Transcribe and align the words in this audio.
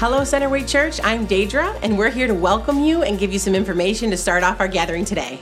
Hello, 0.00 0.22
Centerway 0.22 0.66
Church. 0.66 0.98
I'm 1.04 1.26
Deidre, 1.26 1.78
and 1.82 1.98
we're 1.98 2.08
here 2.08 2.26
to 2.26 2.32
welcome 2.32 2.82
you 2.82 3.02
and 3.02 3.18
give 3.18 3.34
you 3.34 3.38
some 3.38 3.54
information 3.54 4.10
to 4.10 4.16
start 4.16 4.42
off 4.42 4.58
our 4.58 4.66
gathering 4.66 5.04
today. 5.04 5.38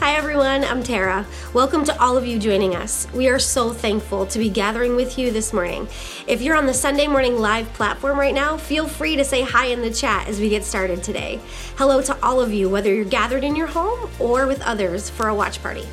Hi, 0.00 0.16
everyone. 0.16 0.64
I'm 0.64 0.82
Tara. 0.82 1.24
Welcome 1.54 1.84
to 1.84 2.02
all 2.02 2.16
of 2.16 2.26
you 2.26 2.40
joining 2.40 2.74
us. 2.74 3.06
We 3.14 3.28
are 3.28 3.38
so 3.38 3.70
thankful 3.70 4.26
to 4.26 4.38
be 4.40 4.50
gathering 4.50 4.96
with 4.96 5.16
you 5.16 5.30
this 5.30 5.52
morning. 5.52 5.86
If 6.26 6.42
you're 6.42 6.56
on 6.56 6.66
the 6.66 6.74
Sunday 6.74 7.06
Morning 7.06 7.38
Live 7.38 7.72
platform 7.72 8.18
right 8.18 8.34
now, 8.34 8.56
feel 8.56 8.88
free 8.88 9.14
to 9.14 9.24
say 9.24 9.42
hi 9.42 9.66
in 9.66 9.80
the 9.80 9.92
chat 9.92 10.26
as 10.26 10.40
we 10.40 10.48
get 10.48 10.64
started 10.64 11.04
today. 11.04 11.38
Hello 11.76 12.02
to 12.02 12.18
all 12.20 12.40
of 12.40 12.52
you, 12.52 12.68
whether 12.68 12.92
you're 12.92 13.04
gathered 13.04 13.44
in 13.44 13.54
your 13.54 13.68
home 13.68 14.10
or 14.18 14.48
with 14.48 14.60
others 14.62 15.08
for 15.08 15.28
a 15.28 15.34
watch 15.36 15.62
party. 15.62 15.86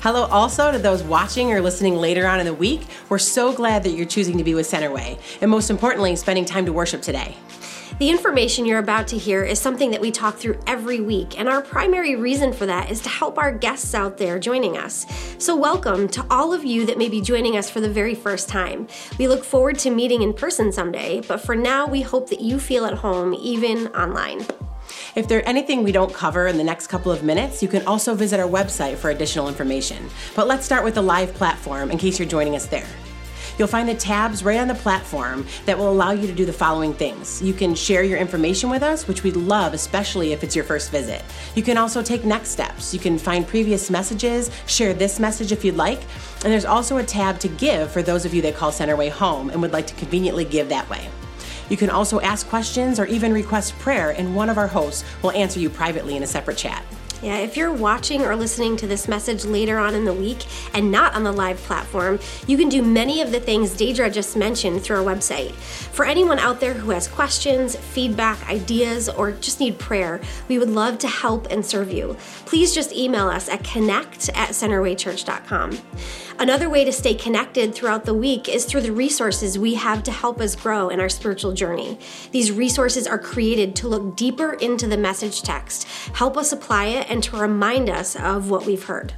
Hello 0.00 0.26
also 0.26 0.70
to 0.70 0.78
those 0.78 1.02
watching 1.02 1.50
or 1.50 1.60
listening 1.60 1.96
later 1.96 2.28
on 2.28 2.38
in 2.38 2.46
the 2.46 2.54
week. 2.54 2.82
We're 3.08 3.18
so 3.18 3.52
glad 3.52 3.82
that 3.82 3.90
you're 3.90 4.06
choosing 4.06 4.38
to 4.38 4.44
be 4.44 4.54
with 4.54 4.70
Centerway, 4.70 5.18
and 5.40 5.50
most 5.50 5.70
importantly, 5.70 6.14
spending 6.14 6.44
time 6.44 6.66
to 6.66 6.72
worship 6.72 7.02
today. 7.02 7.36
The 8.00 8.10
information 8.10 8.66
you're 8.66 8.80
about 8.80 9.06
to 9.08 9.18
hear 9.18 9.44
is 9.44 9.60
something 9.60 9.92
that 9.92 10.00
we 10.00 10.10
talk 10.10 10.36
through 10.36 10.58
every 10.66 11.00
week, 11.00 11.38
and 11.38 11.48
our 11.48 11.62
primary 11.62 12.16
reason 12.16 12.52
for 12.52 12.66
that 12.66 12.90
is 12.90 13.00
to 13.02 13.08
help 13.08 13.38
our 13.38 13.52
guests 13.52 13.94
out 13.94 14.18
there 14.18 14.40
joining 14.40 14.76
us. 14.76 15.06
So, 15.38 15.54
welcome 15.54 16.08
to 16.08 16.26
all 16.28 16.52
of 16.52 16.64
you 16.64 16.84
that 16.86 16.98
may 16.98 17.08
be 17.08 17.20
joining 17.20 17.56
us 17.56 17.70
for 17.70 17.80
the 17.80 17.88
very 17.88 18.16
first 18.16 18.48
time. 18.48 18.88
We 19.16 19.28
look 19.28 19.44
forward 19.44 19.78
to 19.78 19.90
meeting 19.90 20.22
in 20.22 20.32
person 20.32 20.72
someday, 20.72 21.20
but 21.20 21.40
for 21.40 21.54
now, 21.54 21.86
we 21.86 22.02
hope 22.02 22.28
that 22.30 22.40
you 22.40 22.58
feel 22.58 22.84
at 22.84 22.94
home 22.94 23.32
even 23.32 23.86
online. 23.88 24.44
If 25.14 25.28
there's 25.28 25.44
anything 25.46 25.84
we 25.84 25.92
don't 25.92 26.12
cover 26.12 26.48
in 26.48 26.58
the 26.58 26.64
next 26.64 26.88
couple 26.88 27.12
of 27.12 27.22
minutes, 27.22 27.62
you 27.62 27.68
can 27.68 27.86
also 27.86 28.16
visit 28.16 28.40
our 28.40 28.48
website 28.48 28.96
for 28.96 29.10
additional 29.10 29.46
information. 29.46 30.10
But 30.34 30.48
let's 30.48 30.66
start 30.66 30.82
with 30.82 30.96
the 30.96 31.02
live 31.02 31.32
platform 31.34 31.92
in 31.92 31.98
case 31.98 32.18
you're 32.18 32.26
joining 32.26 32.56
us 32.56 32.66
there. 32.66 32.88
You'll 33.58 33.68
find 33.68 33.88
the 33.88 33.94
tabs 33.94 34.44
right 34.44 34.58
on 34.58 34.68
the 34.68 34.74
platform 34.74 35.46
that 35.66 35.78
will 35.78 35.90
allow 35.90 36.10
you 36.10 36.26
to 36.26 36.32
do 36.32 36.44
the 36.44 36.52
following 36.52 36.92
things. 36.92 37.40
You 37.40 37.54
can 37.54 37.74
share 37.74 38.02
your 38.02 38.18
information 38.18 38.70
with 38.70 38.82
us, 38.82 39.06
which 39.06 39.22
we'd 39.22 39.36
love, 39.36 39.74
especially 39.74 40.32
if 40.32 40.42
it's 40.42 40.56
your 40.56 40.64
first 40.64 40.90
visit. 40.90 41.22
You 41.54 41.62
can 41.62 41.78
also 41.78 42.02
take 42.02 42.24
next 42.24 42.50
steps. 42.50 42.92
You 42.92 43.00
can 43.00 43.18
find 43.18 43.46
previous 43.46 43.90
messages, 43.90 44.50
share 44.66 44.94
this 44.94 45.20
message 45.20 45.52
if 45.52 45.64
you'd 45.64 45.76
like, 45.76 46.00
and 46.42 46.52
there's 46.52 46.64
also 46.64 46.96
a 46.96 47.04
tab 47.04 47.38
to 47.40 47.48
give 47.48 47.90
for 47.90 48.02
those 48.02 48.24
of 48.24 48.34
you 48.34 48.42
that 48.42 48.56
call 48.56 48.70
Centerway 48.70 49.10
home 49.10 49.50
and 49.50 49.62
would 49.62 49.72
like 49.72 49.86
to 49.86 49.94
conveniently 49.94 50.44
give 50.44 50.68
that 50.68 50.88
way. 50.90 51.08
You 51.70 51.76
can 51.76 51.90
also 51.90 52.20
ask 52.20 52.46
questions 52.48 53.00
or 53.00 53.06
even 53.06 53.32
request 53.32 53.78
prayer, 53.78 54.10
and 54.10 54.36
one 54.36 54.50
of 54.50 54.58
our 54.58 54.66
hosts 54.66 55.04
will 55.22 55.30
answer 55.30 55.60
you 55.60 55.70
privately 55.70 56.16
in 56.16 56.22
a 56.22 56.26
separate 56.26 56.58
chat. 56.58 56.84
Yeah, 57.24 57.38
if 57.38 57.56
you're 57.56 57.72
watching 57.72 58.20
or 58.20 58.36
listening 58.36 58.76
to 58.76 58.86
this 58.86 59.08
message 59.08 59.46
later 59.46 59.78
on 59.78 59.94
in 59.94 60.04
the 60.04 60.12
week 60.12 60.44
and 60.74 60.92
not 60.92 61.14
on 61.14 61.24
the 61.24 61.32
live 61.32 61.56
platform, 61.56 62.20
you 62.46 62.58
can 62.58 62.68
do 62.68 62.82
many 62.82 63.22
of 63.22 63.32
the 63.32 63.40
things 63.40 63.72
Deidre 63.72 64.12
just 64.12 64.36
mentioned 64.36 64.82
through 64.82 64.98
our 64.98 65.02
website. 65.02 65.52
For 65.52 66.04
anyone 66.04 66.38
out 66.38 66.60
there 66.60 66.74
who 66.74 66.90
has 66.90 67.08
questions, 67.08 67.76
feedback, 67.76 68.46
ideas, 68.50 69.08
or 69.08 69.32
just 69.32 69.58
need 69.58 69.78
prayer, 69.78 70.20
we 70.48 70.58
would 70.58 70.68
love 70.68 70.98
to 70.98 71.08
help 71.08 71.46
and 71.50 71.64
serve 71.64 71.90
you. 71.90 72.14
Please 72.44 72.74
just 72.74 72.92
email 72.92 73.30
us 73.30 73.48
at 73.48 73.64
connect 73.64 74.28
at 74.34 74.50
centerwaychurch.com. 74.50 75.78
Another 76.38 76.68
way 76.68 76.84
to 76.84 76.92
stay 76.92 77.14
connected 77.14 77.74
throughout 77.74 78.04
the 78.04 78.12
week 78.12 78.48
is 78.48 78.64
through 78.64 78.80
the 78.80 78.92
resources 78.92 79.56
we 79.56 79.74
have 79.74 80.02
to 80.02 80.10
help 80.10 80.40
us 80.40 80.56
grow 80.56 80.88
in 80.88 81.00
our 81.00 81.08
spiritual 81.08 81.52
journey. 81.52 81.96
These 82.32 82.50
resources 82.50 83.06
are 83.06 83.18
created 83.18 83.76
to 83.76 83.88
look 83.88 84.16
deeper 84.16 84.54
into 84.54 84.88
the 84.88 84.96
message 84.96 85.42
text, 85.42 85.88
help 86.14 86.36
us 86.36 86.52
apply 86.52 86.86
it, 86.86 87.08
and 87.14 87.22
to 87.22 87.36
remind 87.36 87.88
us 87.88 88.16
of 88.16 88.50
what 88.50 88.66
we've 88.66 88.82
heard. 88.82 89.14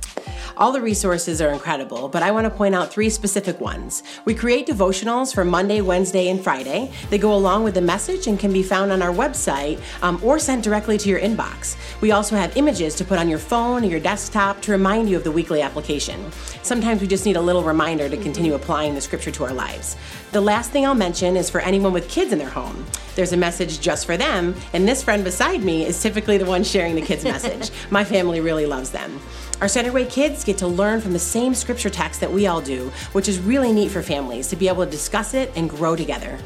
All 0.59 0.71
the 0.71 0.83
resources 0.83 1.41
are 1.41 1.51
incredible, 1.51 2.09
but 2.09 2.23
I 2.23 2.31
want 2.31 2.45
to 2.45 2.51
point 2.51 2.75
out 2.75 2.91
three 2.91 3.09
specific 3.09 3.59
ones. 3.59 4.03
We 4.27 4.35
create 4.35 4.67
devotionals 4.67 5.35
for 5.35 5.45
Monday, 5.45 5.81
Wednesday, 5.81 6.29
and 6.29 6.43
Friday. 6.43 6.93
They 7.09 7.17
go 7.17 7.35
along 7.35 7.65
with 7.65 7.75
the 7.75 7.81
message 7.81 8.27
and 8.27 8.39
can 8.39 8.53
be 8.53 8.63
found 8.63 8.93
on 8.93 9.01
our 9.01 9.13
website 9.13 9.81
um, 10.03 10.21
or 10.23 10.39
sent 10.39 10.63
directly 10.63 10.99
to 10.99 11.09
your 11.09 11.21
inbox. 11.21 11.77
We 12.03 12.11
also 12.13 12.37
have 12.37 12.57
images 12.57 12.95
to 12.97 13.05
put 13.05 13.19
on 13.19 13.31
your 13.31 13.39
phone 13.39 13.83
or 13.83 13.87
your 13.87 14.01
desktop 14.01 14.61
to 14.63 14.73
remind 14.73 15.09
you 15.09 15.17
of 15.17 15.25
the 15.25 15.33
weekly 15.33 15.63
application. 15.63 16.31
Sometimes 16.63 17.01
we 17.01 17.07
just 17.07 17.25
need 17.25 17.37
a 17.37 17.41
little 17.41 17.63
reminder 17.63 18.11
to 18.11 18.17
continue 18.19 18.55
applying 18.55 18.95
the 18.95 19.01
scripture 19.01 19.31
to 19.33 19.45
our 19.45 19.53
lives. 19.53 19.97
The 20.33 20.41
last 20.41 20.71
thing 20.71 20.85
I'll 20.85 20.95
mention 20.95 21.37
is 21.37 21.49
for 21.49 21.61
anyone 21.61 21.93
with 21.93 22.11
kids 22.11 22.33
in 22.33 22.39
their 22.39 22.51
home. 22.51 22.85
There's 23.15 23.33
a 23.33 23.37
message 23.37 23.81
just 23.81 24.05
for 24.05 24.17
them, 24.17 24.55
and 24.73 24.87
this 24.87 25.03
friend 25.03 25.23
beside 25.23 25.63
me 25.63 25.87
is 25.87 26.03
typically 26.03 26.37
the 26.37 26.45
one 26.45 26.65
sharing 26.65 26.97
the 26.97 27.01
kids' 27.01 27.25
message. 27.25 27.71
My 27.91 28.05
family 28.05 28.41
really 28.41 28.67
loves 28.67 28.91
them. 28.91 29.21
Our 29.61 29.69
Centerway 29.69 30.11
kids 30.11 30.45
get 30.45 30.59
to 30.59 30.67
learn 30.67 31.01
from 31.01 31.13
the 31.13 31.19
same 31.19 31.55
scripture 31.55 31.89
text 31.89 32.21
that 32.21 32.31
we 32.31 32.47
all 32.47 32.61
do, 32.61 32.91
which 33.13 33.29
is 33.29 33.39
really 33.39 33.73
neat 33.73 33.91
for 33.91 34.03
families 34.03 34.49
to 34.49 34.57
be 34.57 34.69
able 34.69 34.85
to 34.85 34.91
discuss 34.91 35.33
it 35.33 35.51
and 35.57 35.71
grow 35.71 35.97
together. 35.97 36.39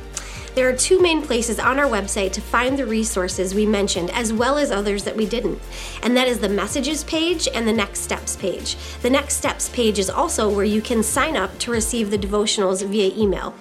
There 0.60 0.68
are 0.68 0.76
two 0.76 1.00
main 1.00 1.22
places 1.22 1.58
on 1.58 1.78
our 1.78 1.86
website 1.86 2.32
to 2.32 2.42
find 2.42 2.78
the 2.78 2.84
resources 2.84 3.54
we 3.54 3.64
mentioned, 3.64 4.10
as 4.10 4.30
well 4.30 4.58
as 4.58 4.70
others 4.70 5.04
that 5.04 5.16
we 5.16 5.24
didn't. 5.24 5.58
And 6.02 6.14
that 6.18 6.28
is 6.28 6.38
the 6.38 6.50
messages 6.50 7.02
page 7.02 7.48
and 7.54 7.66
the 7.66 7.72
next 7.72 8.00
steps 8.00 8.36
page. 8.36 8.76
The 9.00 9.08
next 9.08 9.36
steps 9.36 9.70
page 9.70 9.98
is 9.98 10.10
also 10.10 10.54
where 10.54 10.66
you 10.66 10.82
can 10.82 11.02
sign 11.02 11.34
up 11.34 11.58
to 11.60 11.70
receive 11.70 12.10
the 12.10 12.18
devotionals 12.18 12.86
via 12.86 13.16
email. 13.16 13.54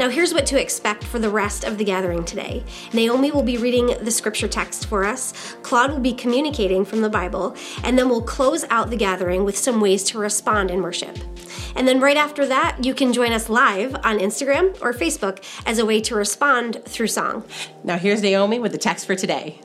Now, 0.00 0.08
here's 0.08 0.34
what 0.34 0.44
to 0.46 0.60
expect 0.60 1.04
for 1.04 1.20
the 1.20 1.30
rest 1.30 1.62
of 1.62 1.78
the 1.78 1.84
gathering 1.84 2.24
today 2.24 2.64
Naomi 2.92 3.30
will 3.30 3.44
be 3.44 3.56
reading 3.56 3.94
the 4.02 4.10
scripture 4.10 4.48
text 4.48 4.86
for 4.86 5.04
us, 5.04 5.54
Claude 5.62 5.92
will 5.92 6.00
be 6.00 6.14
communicating 6.14 6.84
from 6.84 7.00
the 7.00 7.08
Bible, 7.08 7.54
and 7.84 7.96
then 7.96 8.08
we'll 8.08 8.22
close 8.22 8.64
out 8.70 8.90
the 8.90 8.96
gathering 8.96 9.44
with 9.44 9.56
some 9.56 9.80
ways 9.80 10.02
to 10.02 10.18
respond 10.18 10.72
in 10.72 10.82
worship. 10.82 11.16
And 11.76 11.86
then 11.86 12.00
right 12.00 12.16
after 12.16 12.46
that, 12.46 12.84
you 12.84 12.94
can 12.94 13.12
join 13.12 13.32
us 13.32 13.48
live 13.48 13.94
on 14.02 14.18
Instagram 14.18 14.76
or 14.82 14.92
Facebook 14.92 15.44
as 15.66 15.78
a 15.78 15.86
way 15.86 16.00
to 16.00 16.16
respond 16.16 16.39
through 17.00 17.06
song. 17.06 17.44
Now, 17.84 17.98
here's 17.98 18.22
Naomi 18.22 18.58
with 18.58 18.72
the 18.72 18.78
text 18.78 19.06
for 19.06 19.14
today. 19.14 19.60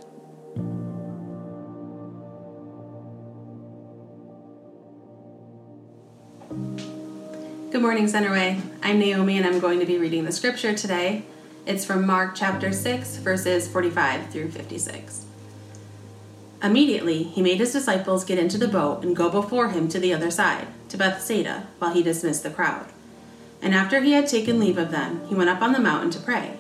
Good 7.72 7.82
morning, 7.82 8.06
Centerway. 8.06 8.62
I'm 8.84 9.00
Naomi 9.00 9.38
and 9.38 9.46
I'm 9.46 9.60
going 9.60 9.80
to 9.80 9.86
be 9.86 9.98
reading 9.98 10.24
the 10.24 10.32
scripture 10.32 10.74
today. 10.74 11.24
It's 11.66 11.84
from 11.84 12.06
Mark 12.06 12.36
chapter 12.36 12.72
6, 12.72 13.18
verses 13.18 13.68
45 13.68 14.30
through 14.30 14.52
56. 14.52 15.26
Immediately, 16.64 17.24
he 17.24 17.42
made 17.42 17.58
his 17.58 17.74
disciples 17.74 18.24
get 18.24 18.38
into 18.40 18.58
the 18.58 18.68
boat 18.68 19.04
and 19.04 19.16
go 19.16 19.30
before 19.30 19.70
him 19.70 19.88
to 19.90 20.00
the 20.00 20.14
other 20.14 20.32
side, 20.32 20.68
to 20.90 20.98
Bethsaida, 20.98 21.68
while 21.80 21.94
he 21.94 22.02
dismissed 22.02 22.44
the 22.44 22.50
crowd. 22.50 22.88
And 23.62 23.74
after 23.74 24.02
he 24.02 24.12
had 24.12 24.28
taken 24.28 24.60
leave 24.60 24.78
of 24.78 24.92
them, 24.92 25.26
he 25.28 25.36
went 25.36 25.50
up 25.50 25.62
on 25.62 25.74
the 25.74 25.80
mountain 25.80 26.12
to 26.12 26.20
pray. 26.20 26.58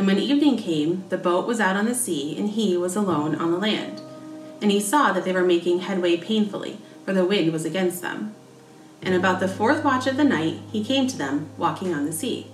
And 0.00 0.06
when 0.06 0.18
evening 0.18 0.56
came, 0.56 1.04
the 1.10 1.18
boat 1.18 1.46
was 1.46 1.60
out 1.60 1.76
on 1.76 1.84
the 1.84 1.94
sea, 1.94 2.34
and 2.38 2.48
he 2.48 2.74
was 2.74 2.96
alone 2.96 3.34
on 3.34 3.50
the 3.50 3.58
land. 3.58 4.00
And 4.62 4.70
he 4.70 4.80
saw 4.80 5.12
that 5.12 5.26
they 5.26 5.32
were 5.34 5.44
making 5.44 5.80
headway 5.80 6.16
painfully, 6.16 6.78
for 7.04 7.12
the 7.12 7.26
wind 7.26 7.52
was 7.52 7.66
against 7.66 8.00
them. 8.00 8.34
And 9.02 9.14
about 9.14 9.40
the 9.40 9.46
fourth 9.46 9.84
watch 9.84 10.06
of 10.06 10.16
the 10.16 10.24
night, 10.24 10.60
he 10.72 10.82
came 10.82 11.06
to 11.06 11.18
them, 11.18 11.50
walking 11.58 11.92
on 11.92 12.06
the 12.06 12.14
sea. 12.14 12.46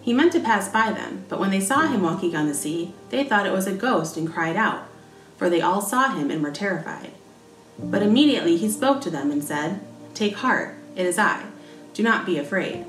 He 0.00 0.14
meant 0.14 0.32
to 0.32 0.40
pass 0.40 0.70
by 0.70 0.92
them, 0.92 1.26
but 1.28 1.38
when 1.38 1.50
they 1.50 1.60
saw 1.60 1.88
him 1.88 2.00
walking 2.00 2.34
on 2.34 2.48
the 2.48 2.54
sea, 2.54 2.94
they 3.10 3.22
thought 3.22 3.44
it 3.44 3.52
was 3.52 3.66
a 3.66 3.74
ghost 3.74 4.16
and 4.16 4.32
cried 4.32 4.56
out, 4.56 4.88
for 5.36 5.50
they 5.50 5.60
all 5.60 5.82
saw 5.82 6.14
him 6.14 6.30
and 6.30 6.42
were 6.42 6.50
terrified. 6.50 7.10
But 7.78 8.02
immediately 8.02 8.56
he 8.56 8.70
spoke 8.70 9.02
to 9.02 9.10
them 9.10 9.30
and 9.30 9.44
said, 9.44 9.80
Take 10.14 10.36
heart, 10.36 10.76
it 10.96 11.04
is 11.04 11.18
I. 11.18 11.44
Do 11.92 12.02
not 12.02 12.24
be 12.24 12.38
afraid. 12.38 12.86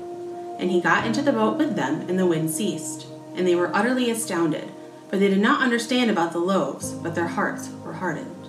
And 0.58 0.70
he 0.70 0.80
got 0.80 1.06
into 1.06 1.20
the 1.20 1.32
boat 1.32 1.58
with 1.58 1.76
them, 1.76 2.00
and 2.08 2.18
the 2.18 2.24
wind 2.24 2.50
ceased. 2.50 3.08
And 3.34 3.46
they 3.46 3.54
were 3.54 3.74
utterly 3.74 4.10
astounded, 4.10 4.70
for 5.08 5.16
they 5.16 5.28
did 5.28 5.40
not 5.40 5.62
understand 5.62 6.10
about 6.10 6.32
the 6.32 6.38
loaves, 6.38 6.92
but 6.92 7.14
their 7.14 7.28
hearts 7.28 7.70
were 7.84 7.94
hardened. 7.94 8.48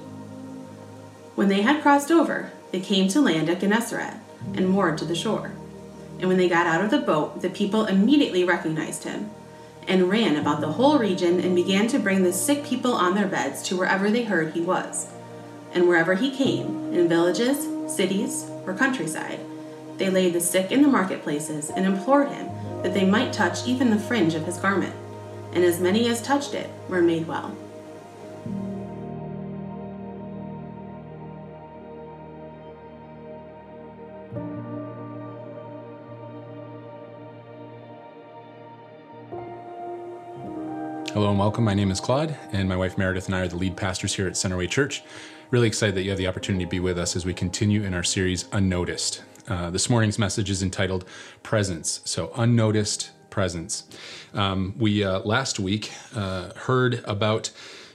When 1.36 1.50
they 1.50 1.62
had 1.62 1.82
crossed 1.82 2.12
over, 2.12 2.52
they 2.72 2.80
came 2.80 3.08
to 3.10 3.22
land 3.22 3.50
at 3.50 3.60
Gennesaret 3.60 4.16
and 4.54 4.70
moored 4.70 4.98
to 5.00 5.06
the 5.06 5.16
shore. 5.16 5.52
And 6.20 6.30
when 6.30 6.38
they 6.38 6.48
got 6.48 6.68
out 6.68 6.84
of 6.84 6.92
the 6.92 7.00
boat, 7.00 7.42
the 7.42 7.50
people 7.50 7.86
immediately 7.86 8.44
recognized 8.44 9.04
him 9.04 9.32
and 9.88 10.10
ran 10.10 10.36
about 10.36 10.62
the 10.62 10.74
whole 10.74 10.98
region 10.98 11.40
and 11.40 11.56
began 11.56 11.88
to 11.88 12.00
bring 12.00 12.24
the 12.24 12.34
sick 12.34 12.66
people 12.66 12.94
on 12.94 13.16
their 13.16 13.28
beds 13.28 13.62
to 13.64 13.78
wherever 13.78 14.10
they 14.10 14.24
heard 14.24 14.54
he 14.54 14.62
was. 14.62 15.08
And 15.74 15.88
wherever 15.88 16.16
he 16.16 16.32
came, 16.32 16.94
in 16.94 17.10
villages, 17.10 17.68
cities, 17.94 18.50
or 18.66 18.74
countryside, 18.74 19.40
they 19.98 20.10
laid 20.10 20.34
the 20.34 20.42
sick 20.42 20.72
in 20.72 20.82
the 20.82 20.88
marketplaces 20.88 21.70
and 21.70 21.86
implored 21.86 22.30
him 22.30 22.50
that 22.86 22.94
they 22.94 23.04
might 23.04 23.34
touch 23.34 23.66
even 23.66 23.90
the 23.90 23.98
fringe 23.98 24.36
of 24.36 24.46
his 24.46 24.58
garment. 24.58 24.94
And 25.54 25.64
as 25.64 25.80
many 25.80 26.08
as 26.08 26.22
touched 26.22 26.54
it 26.54 26.70
were 26.88 27.02
made 27.02 27.28
well. 27.28 27.48
Hello 41.12 41.32
and 41.32 41.40
welcome. 41.40 41.64
My 41.64 41.74
name 41.74 41.90
is 41.90 42.00
Claude, 42.00 42.38
and 42.52 42.70
my 42.70 42.78
wife 42.78 43.00
Meredith 43.00 43.26
and 43.26 43.36
I 43.36 43.40
are 43.40 43.48
the 43.48 43.56
lead 43.56 43.76
pastors 43.76 44.14
here 44.14 44.28
at 44.28 44.34
Centerway 44.34 44.70
Church. 44.70 45.02
Really 45.50 45.68
excited 45.68 45.96
that 45.96 46.04
you 46.04 46.12
have 46.12 46.20
the 46.20 46.28
opportunity 46.28 46.66
to 46.66 46.70
be 46.70 46.80
with 46.80 47.00
us 47.00 47.16
as 47.16 47.26
we 47.26 47.34
continue 47.34 47.82
in 47.82 47.96
our 47.96 48.04
series 48.04 48.46
Unnoticed. 48.52 49.24
Uh, 49.48 49.70
this 49.70 49.90
morning's 49.90 50.18
message 50.18 50.50
is 50.50 50.64
entitled 50.64 51.06
Presence. 51.44 52.02
So, 52.04 52.32
Unnoticed 52.36 53.12
presence. 53.30 53.84
Um, 54.34 54.74
we 54.78 55.04
uh, 55.04 55.20
last 55.20 55.60
week 55.60 55.92
uh, 56.16 56.52
heard 56.56 57.04
about 57.06 57.52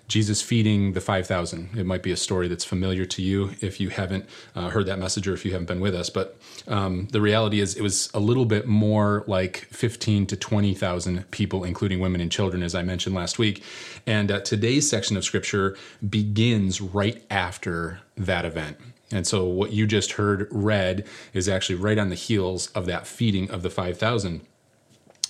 Jesus 0.07 0.43
feeding 0.43 0.93
the 0.93 1.01
5,000. 1.01 1.71
It 1.79 1.87
might 1.87 2.03
be 2.03 2.13
a 2.13 2.17
story 2.17 2.47
that's 2.47 2.65
familiar 2.65 3.07
to 3.07 3.23
you 3.23 3.53
if 3.61 3.81
you 3.81 3.89
haven't 3.89 4.27
uh, 4.55 4.69
heard 4.69 4.87
that 4.87 4.99
message 4.99 5.27
or 5.27 5.33
if 5.33 5.45
you 5.45 5.53
haven't 5.53 5.67
been 5.67 5.81
with 5.81 5.95
us. 5.95 6.11
But 6.11 6.37
um, 6.69 7.09
the 7.13 7.21
reality 7.21 7.61
is, 7.61 7.75
it 7.75 7.83
was 7.83 8.11
a 8.13 8.21
little 8.21 8.45
bit 8.45 8.67
more 8.67 9.25
like 9.27 9.69
15 9.71 10.27
to 10.27 10.37
20,000 10.37 11.31
people, 11.31 11.65
including 11.65 12.01
women 12.01 12.21
and 12.21 12.31
children, 12.31 12.63
as 12.63 12.75
I 12.75 12.83
mentioned 12.83 13.15
last 13.15 13.39
week. 13.39 13.63
And 14.07 14.31
uh, 14.31 14.41
today's 14.41 14.91
section 14.91 15.17
of 15.17 15.25
scripture 15.25 15.77
begins 16.07 16.81
right 16.81 17.25
after 17.31 18.01
that 18.17 18.45
event. 18.45 18.77
And 19.13 19.27
so, 19.27 19.45
what 19.45 19.73
you 19.73 19.87
just 19.87 20.13
heard 20.13 20.47
read 20.51 21.07
is 21.33 21.49
actually 21.49 21.77
right 21.77 21.99
on 21.99 22.11
the 22.11 22.15
heels 22.15 22.69
of 22.69 22.87
that 22.87 23.07
feeding 23.07 23.51
of 23.51 23.63
the 23.63 23.71
5,000. 23.71 24.43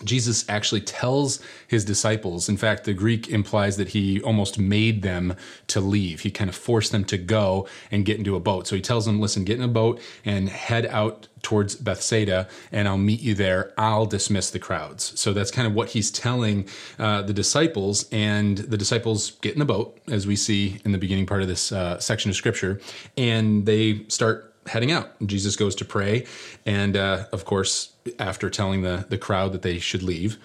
Jesus 0.04 0.44
actually 0.48 0.80
tells 0.80 1.40
his 1.68 1.84
disciples, 1.84 2.48
in 2.48 2.56
fact, 2.56 2.84
the 2.84 2.94
Greek 2.94 3.28
implies 3.28 3.76
that 3.76 3.88
he 3.88 4.20
almost 4.22 4.58
made 4.58 5.02
them 5.02 5.36
to 5.68 5.80
leave. 5.80 6.20
He 6.20 6.30
kind 6.30 6.48
of 6.48 6.56
forced 6.56 6.92
them 6.92 7.04
to 7.06 7.18
go 7.18 7.68
and 7.90 8.04
get 8.04 8.18
into 8.18 8.36
a 8.36 8.40
boat. 8.40 8.66
So 8.66 8.76
he 8.76 8.82
tells 8.82 9.06
them, 9.06 9.20
listen, 9.20 9.44
get 9.44 9.58
in 9.58 9.64
a 9.64 9.68
boat 9.68 10.00
and 10.24 10.48
head 10.48 10.86
out 10.86 11.28
towards 11.42 11.74
Bethsaida, 11.74 12.48
and 12.70 12.86
I'll 12.86 12.98
meet 12.98 13.20
you 13.20 13.34
there. 13.34 13.72
I'll 13.78 14.06
dismiss 14.06 14.50
the 14.50 14.58
crowds. 14.58 15.18
So 15.18 15.32
that's 15.32 15.50
kind 15.50 15.66
of 15.66 15.74
what 15.74 15.90
he's 15.90 16.10
telling 16.10 16.68
uh, 16.98 17.22
the 17.22 17.32
disciples. 17.32 18.06
And 18.12 18.58
the 18.58 18.76
disciples 18.76 19.32
get 19.42 19.54
in 19.54 19.58
the 19.58 19.64
boat, 19.64 19.98
as 20.08 20.26
we 20.26 20.36
see 20.36 20.80
in 20.84 20.92
the 20.92 20.98
beginning 20.98 21.26
part 21.26 21.42
of 21.42 21.48
this 21.48 21.72
uh, 21.72 21.98
section 21.98 22.30
of 22.30 22.36
scripture, 22.36 22.80
and 23.16 23.64
they 23.66 24.04
start 24.08 24.49
heading 24.66 24.92
out. 24.92 25.10
Jesus 25.26 25.56
goes 25.56 25.74
to 25.76 25.84
pray, 25.84 26.26
and 26.66 26.96
uh, 26.96 27.26
of 27.32 27.44
course, 27.44 27.92
after 28.18 28.50
telling 28.50 28.82
the 28.82 29.06
the 29.08 29.18
crowd 29.18 29.52
that 29.52 29.62
they 29.62 29.78
should 29.78 30.02
leave. 30.02 30.38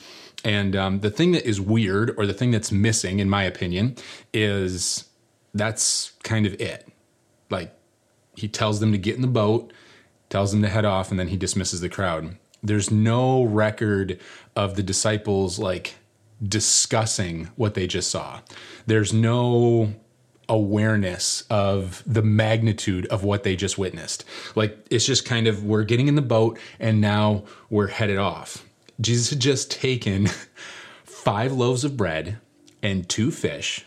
And 0.43 0.75
um, 0.75 0.99
the 0.99 1.09
thing 1.09 1.31
that 1.31 1.47
is 1.47 1.59
weird, 1.59 2.13
or 2.17 2.27
the 2.27 2.33
thing 2.33 2.51
that's 2.51 2.71
missing, 2.71 3.19
in 3.19 3.29
my 3.29 3.43
opinion, 3.43 3.95
is 4.31 5.05
that's 5.53 6.13
kind 6.23 6.45
of 6.45 6.53
it. 6.61 6.87
Like 7.49 7.73
he 8.35 8.47
tells 8.47 8.79
them 8.79 8.91
to 8.91 8.97
get 8.97 9.15
in 9.15 9.21
the 9.21 9.27
boat, 9.27 9.73
tells 10.29 10.51
them 10.51 10.61
to 10.61 10.69
head 10.69 10.85
off, 10.85 11.09
and 11.09 11.19
then 11.19 11.29
he 11.29 11.37
dismisses 11.37 11.81
the 11.81 11.89
crowd. 11.89 12.37
There's 12.61 12.91
no 12.91 13.43
record 13.43 14.19
of 14.55 14.75
the 14.75 14.83
disciples 14.83 15.59
like 15.59 15.95
discussing 16.43 17.49
what 17.55 17.73
they 17.73 17.87
just 17.87 18.11
saw. 18.11 18.41
There's 18.85 19.13
no 19.13 19.93
awareness 20.49 21.43
of 21.49 22.03
the 22.05 22.21
magnitude 22.21 23.05
of 23.07 23.23
what 23.23 23.43
they 23.43 23.55
just 23.55 23.77
witnessed. 23.77 24.23
Like 24.55 24.77
it's 24.89 25.05
just 25.05 25.25
kind 25.25 25.47
of 25.47 25.63
we're 25.63 25.83
getting 25.83 26.07
in 26.07 26.15
the 26.15 26.21
boat 26.21 26.59
and 26.79 27.01
now 27.01 27.43
we're 27.69 27.87
headed 27.87 28.17
off. 28.17 28.65
Jesus 29.01 29.29
had 29.29 29.39
just 29.39 29.71
taken 29.71 30.29
five 31.03 31.51
loaves 31.51 31.83
of 31.83 31.97
bread 31.97 32.39
and 32.81 33.07
two 33.09 33.31
fish 33.31 33.85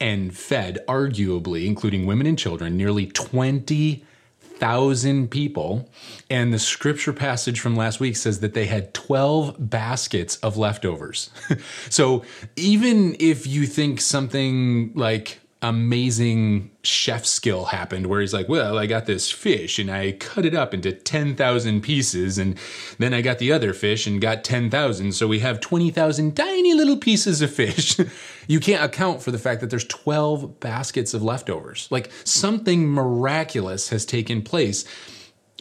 and 0.00 0.36
fed, 0.36 0.78
arguably, 0.88 1.66
including 1.66 2.06
women 2.06 2.26
and 2.26 2.36
children, 2.38 2.76
nearly 2.76 3.06
20,000 3.06 5.30
people. 5.30 5.88
And 6.28 6.52
the 6.52 6.58
scripture 6.58 7.12
passage 7.12 7.60
from 7.60 7.76
last 7.76 8.00
week 8.00 8.16
says 8.16 8.40
that 8.40 8.54
they 8.54 8.66
had 8.66 8.92
12 8.92 9.54
baskets 9.58 10.38
of 10.38 10.56
leftovers. 10.56 11.30
so 11.88 12.24
even 12.56 13.14
if 13.18 13.46
you 13.46 13.66
think 13.66 14.00
something 14.00 14.92
like 14.94 15.38
amazing 15.62 16.70
chef 16.82 17.24
skill 17.24 17.66
happened 17.66 18.06
where 18.06 18.20
he's 18.20 18.34
like, 18.34 18.48
Well, 18.48 18.78
I 18.78 18.86
got 18.86 19.06
this 19.06 19.30
fish 19.30 19.78
and 19.78 19.90
I 19.90 20.12
cut 20.12 20.44
it 20.44 20.54
up 20.54 20.74
into 20.74 20.92
10,000 20.92 21.80
pieces, 21.80 22.38
and 22.38 22.58
then 22.98 23.14
I 23.14 23.22
got 23.22 23.38
the 23.38 23.52
other 23.52 23.72
fish 23.72 24.06
and 24.06 24.20
got 24.20 24.44
10,000. 24.44 25.12
So 25.12 25.26
we 25.26 25.40
have 25.40 25.60
20,000 25.60 26.36
tiny 26.36 26.74
little 26.74 26.96
pieces 26.96 27.40
of 27.40 27.52
fish. 27.52 27.96
you 28.46 28.60
can't 28.60 28.84
account 28.84 29.22
for 29.22 29.30
the 29.30 29.38
fact 29.38 29.60
that 29.60 29.70
there's 29.70 29.86
12 29.86 30.60
baskets 30.60 31.14
of 31.14 31.22
leftovers. 31.22 31.88
Like 31.90 32.10
something 32.24 32.88
miraculous 32.88 33.88
has 33.88 34.04
taken 34.04 34.42
place, 34.42 34.84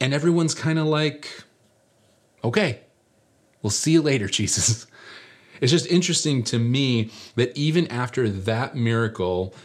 and 0.01 0.13
everyone's 0.13 0.53
kind 0.53 0.77
of 0.77 0.86
like, 0.86 1.44
Okay, 2.44 2.81
we'll 3.62 3.71
see 3.71 3.91
you 3.94 4.01
later, 4.01 4.27
Jesus. 4.30 4.88
It's 5.62 5.71
just 5.71 5.88
interesting 5.88 6.44
to 6.44 6.59
me 6.59 7.12
that 7.36 7.56
even 7.57 7.88
after 7.88 8.27
that 8.30 8.75
miracle, 8.75 9.56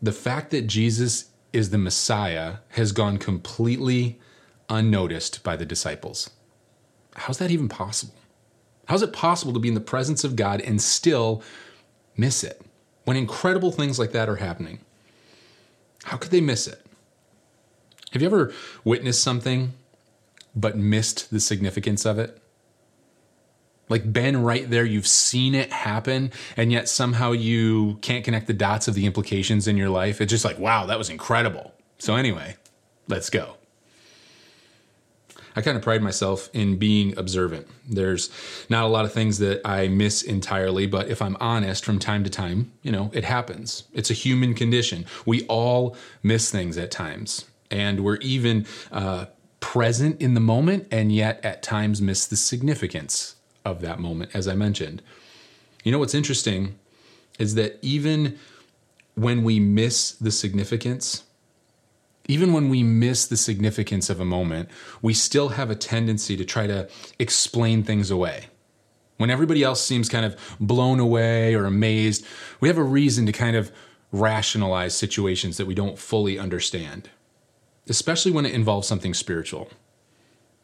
the 0.00 0.12
fact 0.12 0.50
that 0.50 0.66
Jesus 0.66 1.30
is 1.52 1.70
the 1.70 1.78
Messiah 1.78 2.56
has 2.70 2.92
gone 2.92 3.18
completely 3.18 4.18
unnoticed 4.68 5.42
by 5.42 5.56
the 5.56 5.64
disciples. 5.64 6.30
How's 7.14 7.38
that 7.38 7.50
even 7.50 7.68
possible? 7.68 8.14
How's 8.86 9.02
it 9.02 9.12
possible 9.12 9.52
to 9.52 9.58
be 9.58 9.68
in 9.68 9.74
the 9.74 9.80
presence 9.80 10.22
of 10.22 10.36
God 10.36 10.60
and 10.60 10.80
still 10.80 11.42
miss 12.16 12.44
it 12.44 12.60
when 13.04 13.16
incredible 13.16 13.72
things 13.72 13.98
like 13.98 14.12
that 14.12 14.28
are 14.28 14.36
happening? 14.36 14.80
How 16.04 16.16
could 16.16 16.30
they 16.30 16.40
miss 16.40 16.66
it? 16.66 16.84
Have 18.12 18.22
you 18.22 18.26
ever 18.26 18.52
witnessed 18.84 19.22
something 19.22 19.72
but 20.54 20.76
missed 20.76 21.30
the 21.30 21.40
significance 21.40 22.04
of 22.04 22.18
it? 22.18 22.40
Like 23.88 24.12
been 24.12 24.42
right 24.42 24.68
there 24.70 24.84
you've 24.84 25.06
seen 25.06 25.54
it 25.54 25.72
happen 25.72 26.30
and 26.56 26.72
yet 26.72 26.88
somehow 26.88 27.32
you 27.32 27.98
can't 28.02 28.24
connect 28.24 28.46
the 28.46 28.54
dots 28.54 28.88
of 28.88 28.94
the 28.94 29.06
implications 29.06 29.68
in 29.68 29.76
your 29.76 29.90
life 29.90 30.20
it's 30.20 30.30
just 30.30 30.44
like 30.44 30.58
wow 30.58 30.86
that 30.86 30.98
was 30.98 31.10
incredible 31.10 31.72
so 31.98 32.16
anyway 32.16 32.56
let's 33.08 33.30
go 33.30 33.56
I 35.56 35.62
kind 35.62 35.76
of 35.76 35.82
pride 35.82 36.02
myself 36.02 36.50
in 36.52 36.76
being 36.76 37.16
observant. 37.18 37.66
There's 37.88 38.28
not 38.68 38.84
a 38.84 38.88
lot 38.88 39.06
of 39.06 39.12
things 39.14 39.38
that 39.38 39.62
I 39.66 39.88
miss 39.88 40.22
entirely, 40.22 40.86
but 40.86 41.08
if 41.08 41.22
I'm 41.22 41.34
honest, 41.40 41.82
from 41.82 41.98
time 41.98 42.24
to 42.24 42.30
time, 42.30 42.72
you 42.82 42.92
know, 42.92 43.10
it 43.14 43.24
happens. 43.24 43.84
It's 43.94 44.10
a 44.10 44.14
human 44.14 44.52
condition. 44.52 45.06
We 45.24 45.46
all 45.46 45.96
miss 46.22 46.50
things 46.50 46.76
at 46.76 46.90
times, 46.90 47.46
and 47.70 48.04
we're 48.04 48.16
even 48.16 48.66
uh, 48.92 49.26
present 49.60 50.20
in 50.20 50.34
the 50.34 50.40
moment, 50.40 50.88
and 50.90 51.10
yet 51.10 51.42
at 51.42 51.62
times 51.62 52.02
miss 52.02 52.26
the 52.26 52.36
significance 52.36 53.35
of 53.66 53.80
that 53.82 53.98
moment, 53.98 54.30
as 54.32 54.48
I 54.48 54.54
mentioned. 54.54 55.02
You 55.84 55.92
know 55.92 55.98
what's 55.98 56.14
interesting 56.14 56.78
is 57.38 57.54
that 57.56 57.78
even 57.82 58.38
when 59.14 59.42
we 59.42 59.60
miss 59.60 60.12
the 60.12 60.30
significance, 60.30 61.24
even 62.28 62.52
when 62.52 62.68
we 62.68 62.82
miss 62.82 63.26
the 63.26 63.36
significance 63.36 64.08
of 64.08 64.20
a 64.20 64.24
moment, 64.24 64.68
we 65.02 65.12
still 65.12 65.50
have 65.50 65.70
a 65.70 65.74
tendency 65.74 66.36
to 66.36 66.44
try 66.44 66.66
to 66.66 66.88
explain 67.18 67.82
things 67.82 68.10
away. 68.10 68.46
When 69.16 69.30
everybody 69.30 69.62
else 69.62 69.82
seems 69.82 70.08
kind 70.08 70.26
of 70.26 70.38
blown 70.60 71.00
away 71.00 71.54
or 71.54 71.64
amazed, 71.64 72.24
we 72.60 72.68
have 72.68 72.78
a 72.78 72.82
reason 72.82 73.26
to 73.26 73.32
kind 73.32 73.56
of 73.56 73.72
rationalize 74.12 74.96
situations 74.96 75.56
that 75.56 75.66
we 75.66 75.74
don't 75.74 75.98
fully 75.98 76.38
understand, 76.38 77.10
especially 77.88 78.32
when 78.32 78.46
it 78.46 78.52
involves 78.52 78.86
something 78.86 79.14
spiritual. 79.14 79.70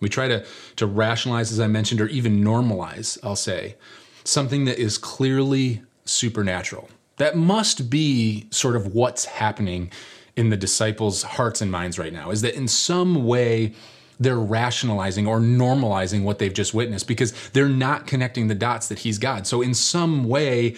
We 0.03 0.09
try 0.09 0.27
to, 0.29 0.45
to 0.77 0.87
rationalize, 0.87 1.53
as 1.53 1.61
I 1.61 1.69
mentioned, 1.69 2.01
or 2.01 2.09
even 2.09 2.43
normalize, 2.43 3.17
I'll 3.23 3.37
say, 3.37 3.77
something 4.25 4.65
that 4.65 4.79
is 4.79 4.99
clearly 4.99 5.83
supernatural. 6.05 6.91
That 7.19 7.37
must 7.37 7.89
be 7.89 8.49
sort 8.51 8.75
of 8.75 8.95
what's 8.95 9.25
happening 9.25 9.93
in 10.35 10.51
the 10.51 10.57
disciples' 10.57 11.23
hearts 11.23 11.61
and 11.61 11.71
minds 11.71 12.01
right 12.01 12.13
now, 12.13 12.31
is 12.31 12.43
that 12.43 12.55
in 12.55 12.67
some 12.67 13.25
way, 13.25 13.75
they're 14.19 14.39
rationalizing 14.39 15.27
or 15.27 15.39
normalizing 15.39 16.25
what 16.25 16.39
they've 16.39 16.53
just 16.53 16.75
witnessed 16.75 17.07
because 17.07 17.33
they're 17.51 17.69
not 17.69 18.07
connecting 18.07 18.49
the 18.49 18.55
dots 18.55 18.89
that 18.89 19.01
he's 19.01 19.19
God. 19.19 19.47
So, 19.47 19.63
in 19.63 19.73
some 19.73 20.25
way, 20.25 20.77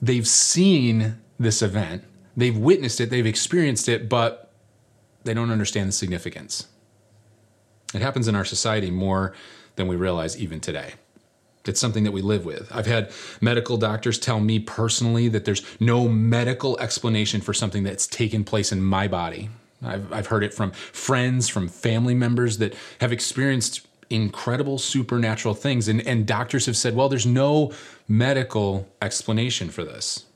they've 0.00 0.26
seen 0.26 1.20
this 1.38 1.62
event, 1.62 2.04
they've 2.36 2.56
witnessed 2.56 3.00
it, 3.00 3.10
they've 3.10 3.26
experienced 3.26 3.88
it, 3.88 4.08
but 4.08 4.52
they 5.24 5.34
don't 5.34 5.50
understand 5.50 5.88
the 5.88 5.92
significance. 5.92 6.68
It 7.94 8.02
happens 8.02 8.28
in 8.28 8.34
our 8.34 8.44
society 8.44 8.90
more 8.90 9.34
than 9.76 9.88
we 9.88 9.96
realize 9.96 10.36
even 10.38 10.60
today. 10.60 10.94
It's 11.64 11.80
something 11.80 12.04
that 12.04 12.12
we 12.12 12.22
live 12.22 12.44
with. 12.44 12.70
I've 12.72 12.86
had 12.86 13.10
medical 13.40 13.76
doctors 13.76 14.18
tell 14.18 14.40
me 14.40 14.58
personally 14.60 15.28
that 15.28 15.44
there's 15.44 15.62
no 15.80 16.08
medical 16.08 16.78
explanation 16.78 17.40
for 17.40 17.52
something 17.52 17.82
that's 17.82 18.06
taken 18.06 18.44
place 18.44 18.70
in 18.70 18.82
my 18.82 19.08
body. 19.08 19.50
I've, 19.82 20.12
I've 20.12 20.26
heard 20.28 20.44
it 20.44 20.54
from 20.54 20.70
friends, 20.70 21.48
from 21.48 21.68
family 21.68 22.14
members 22.14 22.58
that 22.58 22.74
have 23.00 23.12
experienced 23.12 23.86
incredible 24.08 24.78
supernatural 24.78 25.54
things. 25.54 25.88
And, 25.88 26.06
and 26.06 26.26
doctors 26.26 26.66
have 26.66 26.76
said, 26.76 26.94
well, 26.94 27.08
there's 27.08 27.26
no 27.26 27.72
medical 28.06 28.88
explanation 29.02 29.68
for 29.68 29.84
this. 29.84 30.26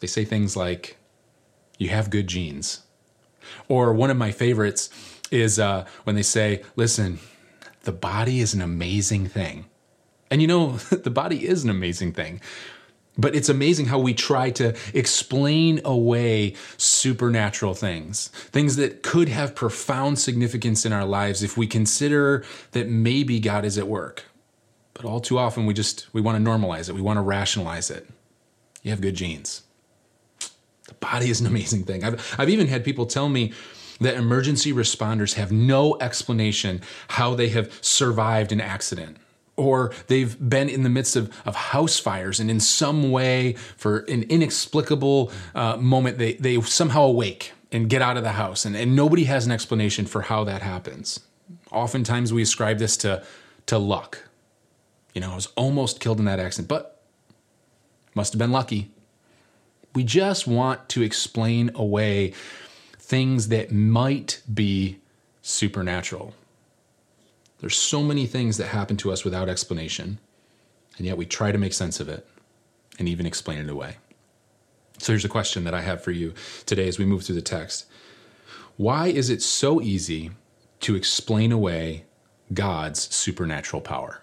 They 0.00 0.08
say 0.08 0.24
things 0.24 0.56
like, 0.56 0.96
you 1.78 1.88
have 1.90 2.10
good 2.10 2.26
genes. 2.26 2.80
Or 3.68 3.92
one 3.92 4.10
of 4.10 4.16
my 4.16 4.32
favorites 4.32 4.90
is 5.30 5.58
uh, 5.58 5.86
when 6.04 6.16
they 6.16 6.22
say, 6.22 6.62
listen, 6.76 7.18
the 7.82 7.92
body 7.92 8.40
is 8.40 8.54
an 8.54 8.62
amazing 8.62 9.26
thing. 9.26 9.66
And 10.30 10.40
you 10.40 10.48
know, 10.48 10.72
the 10.90 11.10
body 11.10 11.46
is 11.46 11.64
an 11.64 11.70
amazing 11.70 12.12
thing. 12.12 12.40
But 13.20 13.34
it's 13.34 13.48
amazing 13.48 13.86
how 13.86 13.98
we 13.98 14.14
try 14.14 14.50
to 14.50 14.76
explain 14.94 15.80
away 15.84 16.54
supernatural 16.76 17.74
things, 17.74 18.28
things 18.28 18.76
that 18.76 19.02
could 19.02 19.28
have 19.28 19.56
profound 19.56 20.20
significance 20.20 20.86
in 20.86 20.92
our 20.92 21.04
lives 21.04 21.42
if 21.42 21.56
we 21.56 21.66
consider 21.66 22.44
that 22.72 22.88
maybe 22.88 23.40
God 23.40 23.64
is 23.64 23.76
at 23.76 23.88
work. 23.88 24.24
But 24.94 25.04
all 25.04 25.20
too 25.20 25.36
often 25.36 25.66
we 25.66 25.74
just 25.74 26.06
we 26.12 26.20
want 26.20 26.42
to 26.42 26.50
normalize 26.50 26.88
it. 26.88 26.94
We 26.94 27.00
want 27.00 27.16
to 27.16 27.22
rationalize 27.22 27.90
it. 27.90 28.08
You 28.84 28.92
have 28.92 29.00
good 29.00 29.16
genes. 29.16 29.62
The 30.86 30.94
body 30.94 31.28
is 31.28 31.40
an 31.40 31.48
amazing 31.48 31.84
thing. 31.84 32.04
I've 32.04 32.36
I've 32.38 32.48
even 32.48 32.68
had 32.68 32.84
people 32.84 33.06
tell 33.06 33.28
me 33.28 33.52
that 34.00 34.14
emergency 34.14 34.72
responders 34.72 35.34
have 35.34 35.50
no 35.50 35.98
explanation 36.00 36.80
how 37.08 37.34
they 37.34 37.48
have 37.48 37.72
survived 37.80 38.52
an 38.52 38.60
accident. 38.60 39.16
Or 39.56 39.92
they've 40.06 40.36
been 40.48 40.68
in 40.68 40.84
the 40.84 40.88
midst 40.88 41.16
of, 41.16 41.36
of 41.44 41.56
house 41.56 41.98
fires 41.98 42.38
and 42.38 42.50
in 42.50 42.60
some 42.60 43.10
way 43.10 43.54
for 43.76 43.98
an 44.00 44.22
inexplicable 44.24 45.32
uh, 45.54 45.76
moment 45.78 46.18
they, 46.18 46.34
they 46.34 46.60
somehow 46.60 47.02
awake 47.02 47.52
and 47.72 47.90
get 47.90 48.00
out 48.00 48.16
of 48.16 48.22
the 48.22 48.32
house. 48.32 48.64
And, 48.64 48.76
and 48.76 48.94
nobody 48.94 49.24
has 49.24 49.46
an 49.46 49.52
explanation 49.52 50.06
for 50.06 50.22
how 50.22 50.44
that 50.44 50.62
happens. 50.62 51.20
Oftentimes 51.72 52.32
we 52.32 52.42
ascribe 52.42 52.78
this 52.78 52.96
to, 52.98 53.24
to 53.66 53.78
luck. 53.78 54.24
You 55.14 55.22
know 55.22 55.32
i 55.32 55.34
was 55.34 55.48
almost 55.56 55.98
killed 55.98 56.20
in 56.20 56.26
that 56.26 56.38
accident 56.38 56.68
but 56.68 57.02
must 58.14 58.32
have 58.32 58.38
been 58.38 58.52
lucky. 58.52 58.90
We 59.94 60.04
just 60.04 60.46
want 60.46 60.88
to 60.90 61.02
explain 61.02 61.70
away 61.74 62.34
things 63.08 63.48
that 63.48 63.72
might 63.72 64.42
be 64.52 64.98
supernatural 65.42 66.34
there's 67.60 67.76
so 67.76 68.02
many 68.02 68.26
things 68.26 68.56
that 68.58 68.68
happen 68.68 68.96
to 68.98 69.10
us 69.10 69.24
without 69.24 69.48
explanation, 69.48 70.18
and 70.96 71.06
yet 71.06 71.16
we 71.16 71.26
try 71.26 71.50
to 71.50 71.58
make 71.58 71.72
sense 71.72 71.98
of 72.00 72.08
it 72.08 72.26
and 72.98 73.08
even 73.08 73.26
explain 73.26 73.58
it 73.58 73.68
away. 73.68 73.96
So 74.98 75.12
here's 75.12 75.24
a 75.24 75.28
question 75.28 75.64
that 75.64 75.74
I 75.74 75.80
have 75.80 76.02
for 76.02 76.10
you 76.10 76.34
today 76.66 76.88
as 76.88 76.98
we 76.98 77.04
move 77.04 77.24
through 77.24 77.36
the 77.36 77.42
text 77.42 77.86
Why 78.76 79.08
is 79.08 79.30
it 79.30 79.42
so 79.42 79.80
easy 79.80 80.30
to 80.80 80.94
explain 80.94 81.50
away 81.50 82.04
God's 82.52 83.14
supernatural 83.14 83.82
power? 83.82 84.22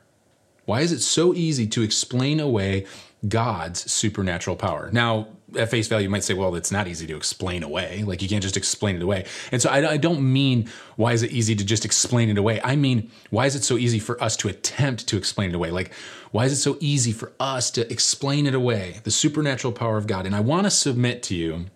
Why 0.65 0.81
is 0.81 0.91
it 0.91 1.00
so 1.00 1.34
easy 1.34 1.67
to 1.67 1.81
explain 1.81 2.39
away 2.39 2.86
God's 3.27 3.89
supernatural 3.91 4.55
power? 4.55 4.89
Now, 4.91 5.27
at 5.57 5.69
face 5.69 5.88
value, 5.88 6.05
you 6.05 6.10
might 6.10 6.24
say, 6.24 6.34
well, 6.34 6.55
it's 6.55 6.72
not 6.72 6.88
easy 6.88 7.07
to 7.07 7.15
explain 7.15 7.63
away. 7.63 8.03
Like 8.03 8.22
you 8.22 8.27
can't 8.27 8.43
just 8.43 8.57
explain 8.57 8.95
it 8.95 9.01
away. 9.01 9.25
And 9.51 9.62
so 9.62 9.69
I, 9.69 9.91
I, 9.91 9.98
don't 9.98 10.22
mean 10.22 10.69
why 10.95 11.13
is 11.13 11.24
it 11.24 11.31
easy 11.31 11.55
to 11.55 11.63
just 11.63 11.86
explain 11.86 12.29
it 12.29 12.38
away. 12.38 12.60
I 12.63 12.75
mean, 12.75 13.12
why 13.29 13.45
is 13.45 13.55
it 13.55 13.63
so 13.63 13.77
easy 13.77 14.00
for 14.00 14.22
us 14.22 14.36
to 14.38 14.50
attempt 14.50 15.07
to 15.07 15.17
explain 15.17 15.51
it 15.51 15.55
away? 15.55 15.72
Like, 15.72 15.93
why 16.31 16.45
is 16.45 16.51
it 16.51 16.57
so 16.57 16.77
easy 16.79 17.12
for 17.12 17.31
us 17.39 17.72
to 17.72 17.89
explain 17.91 18.48
it 18.48 18.55
away? 18.55 19.00
The 19.03 19.12
supernatural 19.12 19.74
power 19.74 19.98
of 19.98 20.07
God. 20.07 20.25
And 20.25 20.36
I 20.36 20.41
want 20.41 20.65
to 20.65 20.72
submit 20.72 21.24
to 21.24 21.36
you 21.36 21.67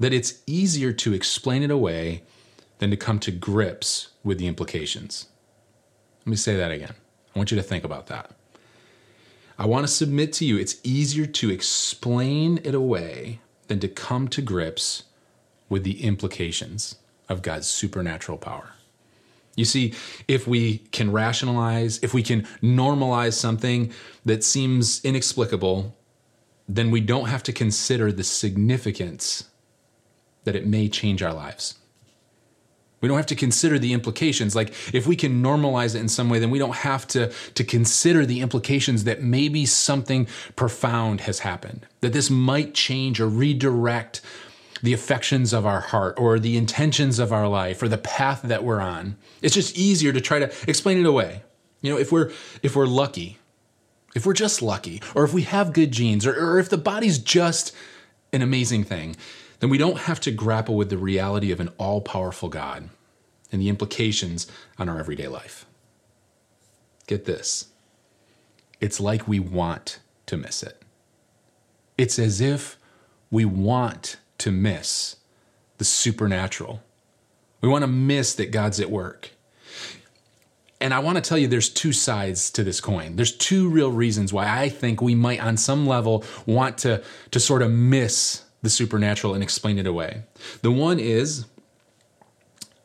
that 0.00 0.12
it's 0.12 0.42
easier 0.46 0.92
to 0.92 1.12
explain 1.12 1.62
it 1.62 1.70
away 1.70 2.22
than 2.78 2.90
to 2.90 2.96
come 2.96 3.18
to 3.20 3.30
grips 3.30 4.08
with 4.24 4.38
the 4.38 4.46
implications. 4.46 5.28
Let 6.20 6.30
me 6.30 6.36
say 6.36 6.56
that 6.56 6.72
again. 6.72 6.94
I 7.34 7.38
want 7.38 7.50
you 7.50 7.56
to 7.56 7.62
think 7.62 7.84
about 7.84 8.06
that. 8.06 8.30
I 9.58 9.66
want 9.66 9.86
to 9.86 9.92
submit 9.92 10.32
to 10.34 10.44
you 10.44 10.56
it's 10.56 10.76
easier 10.82 11.26
to 11.26 11.50
explain 11.50 12.60
it 12.64 12.74
away 12.74 13.40
than 13.68 13.80
to 13.80 13.88
come 13.88 14.28
to 14.28 14.42
grips 14.42 15.04
with 15.68 15.84
the 15.84 16.02
implications 16.04 16.96
of 17.28 17.42
God's 17.42 17.66
supernatural 17.66 18.38
power. 18.38 18.70
You 19.56 19.64
see, 19.64 19.94
if 20.26 20.48
we 20.48 20.78
can 20.90 21.12
rationalize, 21.12 21.98
if 22.02 22.12
we 22.12 22.22
can 22.22 22.42
normalize 22.62 23.34
something 23.34 23.92
that 24.24 24.42
seems 24.42 25.04
inexplicable, 25.04 25.96
then 26.68 26.90
we 26.90 27.00
don't 27.00 27.28
have 27.28 27.42
to 27.44 27.52
consider 27.52 28.10
the 28.10 28.24
significance 28.24 29.44
that 30.42 30.56
it 30.56 30.66
may 30.66 30.88
change 30.88 31.22
our 31.22 31.32
lives. 31.32 31.76
We 33.04 33.08
don't 33.08 33.18
have 33.18 33.26
to 33.26 33.34
consider 33.34 33.78
the 33.78 33.92
implications. 33.92 34.56
Like 34.56 34.72
if 34.94 35.06
we 35.06 35.14
can 35.14 35.42
normalize 35.42 35.94
it 35.94 35.98
in 35.98 36.08
some 36.08 36.30
way, 36.30 36.38
then 36.38 36.48
we 36.48 36.58
don't 36.58 36.76
have 36.76 37.06
to, 37.08 37.30
to 37.52 37.62
consider 37.62 38.24
the 38.24 38.40
implications 38.40 39.04
that 39.04 39.22
maybe 39.22 39.66
something 39.66 40.26
profound 40.56 41.20
has 41.20 41.40
happened, 41.40 41.86
that 42.00 42.14
this 42.14 42.30
might 42.30 42.72
change 42.72 43.20
or 43.20 43.28
redirect 43.28 44.22
the 44.82 44.94
affections 44.94 45.52
of 45.52 45.66
our 45.66 45.80
heart 45.80 46.18
or 46.18 46.38
the 46.38 46.56
intentions 46.56 47.18
of 47.18 47.30
our 47.30 47.46
life 47.46 47.82
or 47.82 47.88
the 47.88 47.98
path 47.98 48.40
that 48.40 48.64
we're 48.64 48.80
on. 48.80 49.16
It's 49.42 49.54
just 49.54 49.76
easier 49.76 50.14
to 50.14 50.20
try 50.22 50.38
to 50.38 50.50
explain 50.66 50.96
it 50.96 51.04
away. 51.04 51.42
You 51.82 51.92
know, 51.92 51.98
if 51.98 52.10
we're 52.10 52.32
if 52.62 52.74
we're 52.74 52.86
lucky, 52.86 53.36
if 54.14 54.24
we're 54.24 54.32
just 54.32 54.62
lucky, 54.62 55.02
or 55.14 55.24
if 55.24 55.34
we 55.34 55.42
have 55.42 55.74
good 55.74 55.92
genes, 55.92 56.26
or, 56.26 56.32
or 56.32 56.58
if 56.58 56.70
the 56.70 56.78
body's 56.78 57.18
just 57.18 57.76
an 58.32 58.40
amazing 58.40 58.84
thing, 58.84 59.14
then 59.60 59.68
we 59.68 59.76
don't 59.76 59.98
have 59.98 60.20
to 60.20 60.30
grapple 60.30 60.74
with 60.74 60.88
the 60.88 60.96
reality 60.96 61.52
of 61.52 61.60
an 61.60 61.68
all 61.76 62.00
powerful 62.00 62.48
God 62.48 62.88
and 63.54 63.62
the 63.62 63.68
implications 63.68 64.48
on 64.78 64.88
our 64.88 64.98
everyday 64.98 65.28
life. 65.28 65.64
Get 67.06 67.24
this 67.24 67.68
it's 68.80 69.00
like 69.00 69.26
we 69.26 69.38
want 69.38 70.00
to 70.26 70.36
miss 70.36 70.62
it. 70.62 70.82
It's 71.96 72.18
as 72.18 72.40
if 72.40 72.76
we 73.30 73.44
want 73.44 74.16
to 74.38 74.50
miss 74.50 75.16
the 75.78 75.84
supernatural. 75.84 76.82
We 77.62 77.68
want 77.68 77.82
to 77.82 77.88
miss 77.88 78.34
that 78.34 78.50
God's 78.50 78.80
at 78.80 78.90
work. 78.90 79.30
And 80.80 80.92
I 80.92 80.98
want 80.98 81.16
to 81.16 81.22
tell 81.22 81.38
you 81.38 81.46
there's 81.46 81.70
two 81.70 81.92
sides 81.92 82.50
to 82.50 82.64
this 82.64 82.80
coin. 82.80 83.16
There's 83.16 83.34
two 83.34 83.70
real 83.70 83.90
reasons 83.90 84.32
why 84.32 84.60
I 84.60 84.68
think 84.68 85.00
we 85.00 85.14
might, 85.14 85.42
on 85.42 85.56
some 85.56 85.86
level, 85.86 86.24
want 86.44 86.76
to, 86.78 87.02
to 87.30 87.40
sort 87.40 87.62
of 87.62 87.70
miss 87.70 88.42
the 88.62 88.68
supernatural 88.68 89.32
and 89.32 89.42
explain 89.42 89.78
it 89.78 89.86
away. 89.86 90.24
The 90.62 90.72
one 90.72 90.98
is 90.98 91.46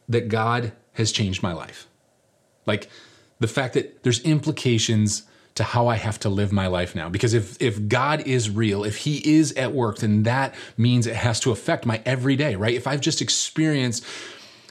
that 0.10 0.28
God 0.28 0.74
has 0.94 1.12
changed 1.12 1.42
my 1.42 1.54
life. 1.54 1.88
Like 2.66 2.90
the 3.40 3.48
fact 3.48 3.76
that 3.76 4.04
there's 4.04 4.20
implications 4.22 5.24
to 5.56 5.64
how 5.64 5.88
I 5.88 5.96
have 5.96 6.20
to 6.20 6.30
live 6.30 6.52
my 6.52 6.68
life 6.68 6.96
now. 6.96 7.10
Because 7.10 7.34
if, 7.34 7.62
if 7.62 7.88
God 7.90 8.26
is 8.26 8.50
real, 8.50 8.84
if 8.84 8.98
He 8.98 9.18
is 9.38 9.52
at 9.54 9.74
work, 9.74 9.98
then 9.98 10.24
that 10.24 10.56
means 10.78 11.06
it 11.06 11.16
has 11.16 11.40
to 11.42 11.52
affect 11.52 11.86
my 11.86 12.02
everyday, 12.06 12.56
right? 12.56 12.74
If 12.74 12.88
I've 12.88 13.02
just 13.02 13.22
experienced 13.22 14.06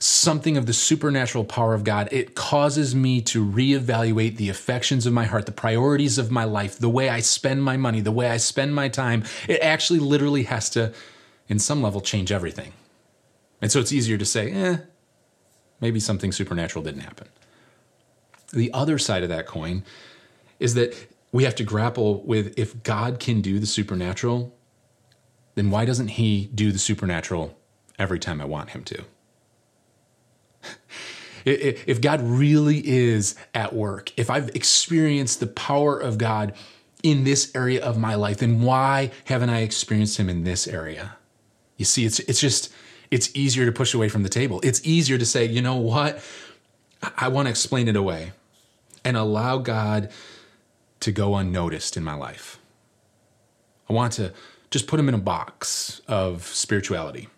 something 0.01 0.57
of 0.57 0.67
the 0.67 0.73
supernatural 0.73 1.45
power 1.45 1.75
of 1.75 1.85
God, 1.85 2.09
it 2.11 2.35
causes 2.35 2.95
me 2.95 3.21
to 3.23 3.45
reevaluate 3.45 4.37
the 4.37 4.49
affections 4.49 5.05
of 5.05 5.13
my 5.13 5.25
heart, 5.25 5.45
the 5.45 5.53
priorities 5.53 6.17
of 6.17 6.31
my 6.31 6.45
life, 6.45 6.79
the 6.79 6.89
way 6.89 7.09
I 7.09 7.21
spend 7.21 7.63
my 7.63 7.77
money, 7.77 8.01
the 8.01 8.13
way 8.13 8.31
I 8.31 8.37
spend 8.37 8.75
my 8.75 8.89
time. 8.89 9.25
It 9.47 9.61
actually 9.61 9.99
literally 9.99 10.45
has 10.45 10.71
to, 10.71 10.95
in 11.49 11.59
some 11.59 11.83
level, 11.83 12.01
change 12.01 12.33
everything. 12.33 12.73
And 13.61 13.71
so 13.71 13.81
it's 13.81 13.93
easier 13.93 14.17
to 14.17 14.25
say, 14.25 14.53
eh, 14.53 14.77
maybe 15.81 16.01
something 16.01 16.33
supernatural 16.33 16.85
didn't 16.85 17.03
happen. 17.03 17.29
The 18.53 18.73
other 18.73 18.99
side 18.99 19.23
of 19.23 19.29
that 19.29 19.47
coin 19.47 19.85
is 20.59 20.75
that 20.75 20.95
we 21.33 21.45
have 21.45 21.55
to 21.57 21.65
grapple 21.65 22.23
with 22.23 22.59
if 22.59 22.83
God 22.83 23.21
can 23.21 23.41
do 23.41 23.59
the 23.59 23.67
supernatural, 23.67 24.55
then 25.55 25.71
why 25.71 25.85
doesn't 25.85 26.09
He 26.09 26.51
do 26.55 26.73
the 26.73 26.79
supernatural 26.79 27.59
every 27.99 28.19
time 28.19 28.41
I 28.41 28.47
want 28.47 28.71
Him 28.71 28.85
to? 28.85 29.05
if 31.45 32.01
God 32.01 32.23
really 32.23 32.87
is 32.87 33.35
at 33.55 33.75
work, 33.75 34.13
if 34.17 34.31
I've 34.31 34.49
experienced 34.51 35.41
the 35.41 35.47
power 35.47 35.99
of 35.99 36.19
God 36.19 36.55
in 37.03 37.25
this 37.25 37.53
area 37.55 37.83
of 37.83 37.99
my 37.99 38.15
life, 38.15 38.39
then 38.39 38.63
why 38.63 39.11
haven't 39.27 39.51
I 39.51 39.61
experienced 39.61 40.19
Him 40.19 40.29
in 40.29 40.45
this 40.45 40.67
area? 40.67 41.17
You 41.77 41.85
see, 41.85 42.05
it's 42.05 42.19
it's 42.21 42.41
just 42.41 42.73
it's 43.11 43.35
easier 43.35 43.67
to 43.67 43.73
push 43.73 43.95
away 43.95 44.09
from 44.09 44.23
the 44.23 44.29
table. 44.29 44.61
It's 44.63 44.85
easier 44.87 45.19
to 45.19 45.27
say, 45.27 45.45
you 45.47 45.63
know 45.63 45.77
what, 45.77 46.23
I 47.17 47.29
want 47.29 47.47
to 47.47 47.51
explain 47.51 47.89
it 47.89 47.97
away, 47.97 48.33
and 49.05 49.17
allow 49.17 49.59
God 49.59 50.11
to 51.01 51.13
go 51.13 51.37
unnoticed 51.37 51.97
in 51.97 52.05
my 52.05 52.15
life. 52.15 52.59
I 53.89 53.93
want 53.93 54.13
to 54.15 54.33
just 54.71 54.87
put 54.87 55.01
Him 55.01 55.09
in 55.09 55.15
a 55.15 55.19
box 55.19 56.01
of 56.09 56.45
spirituality 56.47 57.29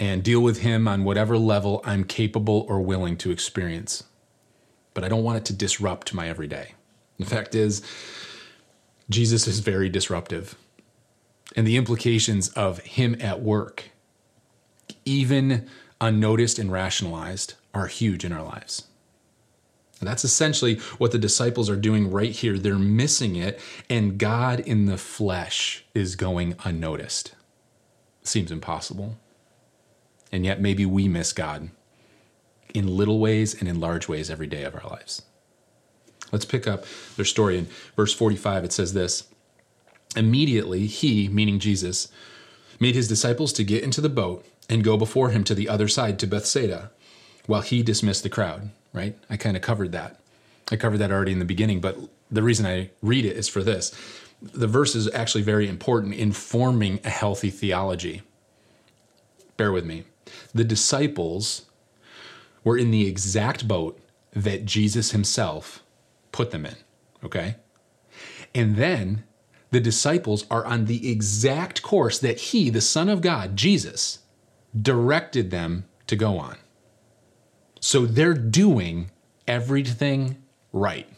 and 0.00 0.22
deal 0.22 0.40
with 0.40 0.60
Him 0.60 0.88
on 0.88 1.04
whatever 1.04 1.38
level 1.38 1.82
I'm 1.84 2.04
capable 2.04 2.64
or 2.68 2.80
willing 2.80 3.16
to 3.18 3.30
experience. 3.30 4.04
But 4.94 5.04
I 5.04 5.08
don't 5.08 5.22
want 5.22 5.38
it 5.38 5.44
to 5.46 5.52
disrupt 5.52 6.14
my 6.14 6.28
everyday. 6.28 6.74
The 7.18 7.26
fact 7.26 7.54
is, 7.54 7.82
Jesus 9.08 9.46
is 9.46 9.60
very 9.60 9.88
disruptive. 9.88 10.56
And 11.54 11.66
the 11.66 11.76
implications 11.76 12.48
of 12.50 12.78
Him 12.80 13.16
at 13.20 13.42
work, 13.42 13.90
even 15.10 15.68
unnoticed 16.00 16.58
and 16.58 16.70
rationalized, 16.72 17.54
are 17.74 17.86
huge 17.86 18.24
in 18.24 18.32
our 18.32 18.42
lives. 18.42 18.84
And 19.98 20.08
that's 20.08 20.24
essentially 20.24 20.76
what 20.96 21.12
the 21.12 21.18
disciples 21.18 21.68
are 21.68 21.76
doing 21.76 22.10
right 22.10 22.30
here. 22.30 22.58
They're 22.58 22.78
missing 22.78 23.36
it, 23.36 23.60
and 23.90 24.18
God 24.18 24.60
in 24.60 24.86
the 24.86 24.96
flesh 24.96 25.84
is 25.94 26.16
going 26.16 26.56
unnoticed. 26.64 27.34
Seems 28.22 28.50
impossible. 28.50 29.18
And 30.32 30.44
yet, 30.46 30.60
maybe 30.60 30.86
we 30.86 31.06
miss 31.06 31.32
God 31.32 31.70
in 32.72 32.96
little 32.96 33.18
ways 33.18 33.58
and 33.58 33.68
in 33.68 33.80
large 33.80 34.08
ways 34.08 34.30
every 34.30 34.46
day 34.46 34.62
of 34.62 34.74
our 34.74 34.88
lives. 34.88 35.22
Let's 36.32 36.44
pick 36.44 36.66
up 36.66 36.84
their 37.16 37.24
story 37.24 37.58
in 37.58 37.66
verse 37.96 38.14
45. 38.14 38.64
It 38.64 38.72
says 38.72 38.94
this 38.94 39.24
Immediately, 40.16 40.86
he, 40.86 41.28
meaning 41.28 41.58
Jesus, 41.58 42.08
made 42.78 42.94
his 42.94 43.08
disciples 43.08 43.52
to 43.54 43.64
get 43.64 43.82
into 43.84 44.00
the 44.00 44.08
boat 44.08 44.46
and 44.70 44.84
go 44.84 44.96
before 44.96 45.30
him 45.30 45.44
to 45.44 45.54
the 45.54 45.68
other 45.68 45.88
side 45.88 46.18
to 46.20 46.26
Bethsaida, 46.26 46.90
while 47.46 47.60
he 47.60 47.82
dismissed 47.82 48.22
the 48.22 48.28
crowd, 48.28 48.70
right? 48.92 49.18
I 49.28 49.36
kind 49.36 49.56
of 49.56 49.62
covered 49.62 49.92
that. 49.92 50.18
I 50.70 50.76
covered 50.76 50.98
that 50.98 51.10
already 51.10 51.32
in 51.32 51.40
the 51.40 51.44
beginning, 51.44 51.80
but 51.80 51.98
the 52.30 52.44
reason 52.44 52.64
I 52.64 52.90
read 53.02 53.24
it 53.24 53.36
is 53.36 53.48
for 53.48 53.64
this. 53.64 53.92
The 54.40 54.68
verse 54.68 54.94
is 54.94 55.12
actually 55.12 55.42
very 55.42 55.68
important 55.68 56.14
in 56.14 56.32
forming 56.32 57.00
a 57.04 57.10
healthy 57.10 57.50
theology. 57.50 58.22
Bear 59.56 59.72
with 59.72 59.84
me. 59.84 60.04
The 60.54 60.64
disciples 60.64 61.66
were 62.62 62.78
in 62.78 62.92
the 62.92 63.08
exact 63.08 63.66
boat 63.66 64.00
that 64.32 64.64
Jesus 64.64 65.10
himself 65.10 65.82
put 66.30 66.52
them 66.52 66.64
in, 66.64 66.76
okay? 67.24 67.56
And 68.54 68.76
then 68.76 69.24
the 69.72 69.80
disciples 69.80 70.46
are 70.48 70.64
on 70.64 70.84
the 70.84 71.10
exact 71.10 71.82
course 71.82 72.20
that 72.20 72.38
he, 72.38 72.70
the 72.70 72.80
Son 72.80 73.08
of 73.08 73.20
God, 73.20 73.56
Jesus, 73.56 74.20
directed 74.78 75.50
them 75.50 75.84
to 76.06 76.16
go 76.16 76.38
on. 76.38 76.56
So 77.80 78.06
they're 78.06 78.34
doing 78.34 79.10
everything 79.46 80.42
right. 80.72 81.08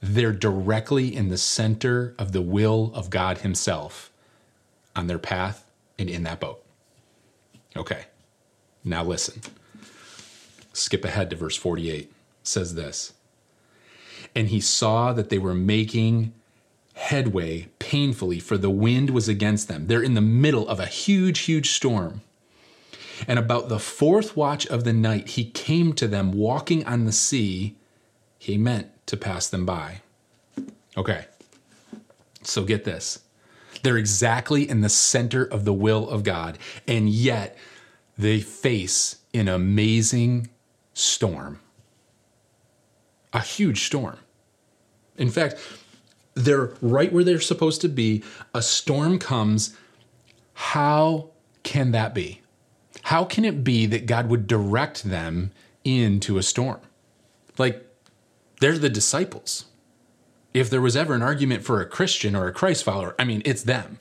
They're 0.00 0.32
directly 0.32 1.14
in 1.14 1.28
the 1.28 1.38
center 1.38 2.14
of 2.18 2.32
the 2.32 2.42
will 2.42 2.90
of 2.94 3.10
God 3.10 3.38
Himself 3.38 4.10
on 4.96 5.06
their 5.06 5.18
path 5.18 5.70
and 5.98 6.08
in 6.08 6.22
that 6.24 6.40
boat. 6.40 6.64
Okay, 7.76 8.06
now 8.82 9.04
listen. 9.04 9.40
Skip 10.72 11.04
ahead 11.04 11.30
to 11.30 11.36
verse 11.36 11.56
48. 11.56 12.00
It 12.00 12.12
says 12.42 12.74
this 12.74 13.12
And 14.34 14.48
he 14.48 14.60
saw 14.60 15.12
that 15.12 15.28
they 15.28 15.38
were 15.38 15.54
making 15.54 16.32
headway 16.94 17.68
painfully, 17.78 18.40
for 18.40 18.58
the 18.58 18.70
wind 18.70 19.10
was 19.10 19.28
against 19.28 19.68
them. 19.68 19.86
They're 19.86 20.02
in 20.02 20.14
the 20.14 20.20
middle 20.20 20.68
of 20.68 20.80
a 20.80 20.86
huge, 20.86 21.40
huge 21.40 21.70
storm. 21.70 22.22
And 23.26 23.38
about 23.38 23.68
the 23.68 23.78
fourth 23.78 24.36
watch 24.36 24.66
of 24.66 24.84
the 24.84 24.92
night, 24.92 25.30
he 25.30 25.44
came 25.44 25.92
to 25.94 26.08
them 26.08 26.32
walking 26.32 26.84
on 26.86 27.04
the 27.04 27.12
sea. 27.12 27.76
He 28.38 28.56
meant 28.56 28.88
to 29.06 29.16
pass 29.16 29.48
them 29.48 29.66
by. 29.66 30.02
Okay, 30.96 31.26
so 32.42 32.64
get 32.64 32.84
this. 32.84 33.20
They're 33.82 33.96
exactly 33.96 34.68
in 34.68 34.80
the 34.80 34.88
center 34.88 35.44
of 35.44 35.64
the 35.64 35.72
will 35.72 36.08
of 36.08 36.24
God, 36.24 36.58
and 36.86 37.08
yet 37.08 37.56
they 38.18 38.40
face 38.40 39.16
an 39.32 39.48
amazing 39.48 40.50
storm. 40.92 41.60
A 43.32 43.40
huge 43.40 43.84
storm. 43.84 44.18
In 45.16 45.30
fact, 45.30 45.56
they're 46.34 46.72
right 46.80 47.12
where 47.12 47.24
they're 47.24 47.40
supposed 47.40 47.80
to 47.82 47.88
be. 47.88 48.22
A 48.54 48.62
storm 48.62 49.18
comes. 49.18 49.76
How 50.54 51.30
can 51.62 51.92
that 51.92 52.14
be? 52.14 52.39
How 53.04 53.24
can 53.24 53.44
it 53.44 53.64
be 53.64 53.86
that 53.86 54.06
God 54.06 54.28
would 54.28 54.46
direct 54.46 55.04
them 55.04 55.52
into 55.84 56.38
a 56.38 56.42
storm? 56.42 56.80
Like, 57.58 57.86
they're 58.60 58.78
the 58.78 58.88
disciples. 58.88 59.66
If 60.52 60.68
there 60.68 60.80
was 60.80 60.96
ever 60.96 61.14
an 61.14 61.22
argument 61.22 61.64
for 61.64 61.80
a 61.80 61.86
Christian 61.86 62.34
or 62.34 62.46
a 62.46 62.52
Christ 62.52 62.84
follower, 62.84 63.14
I 63.18 63.24
mean, 63.24 63.42
it's 63.44 63.62
them. 63.62 63.98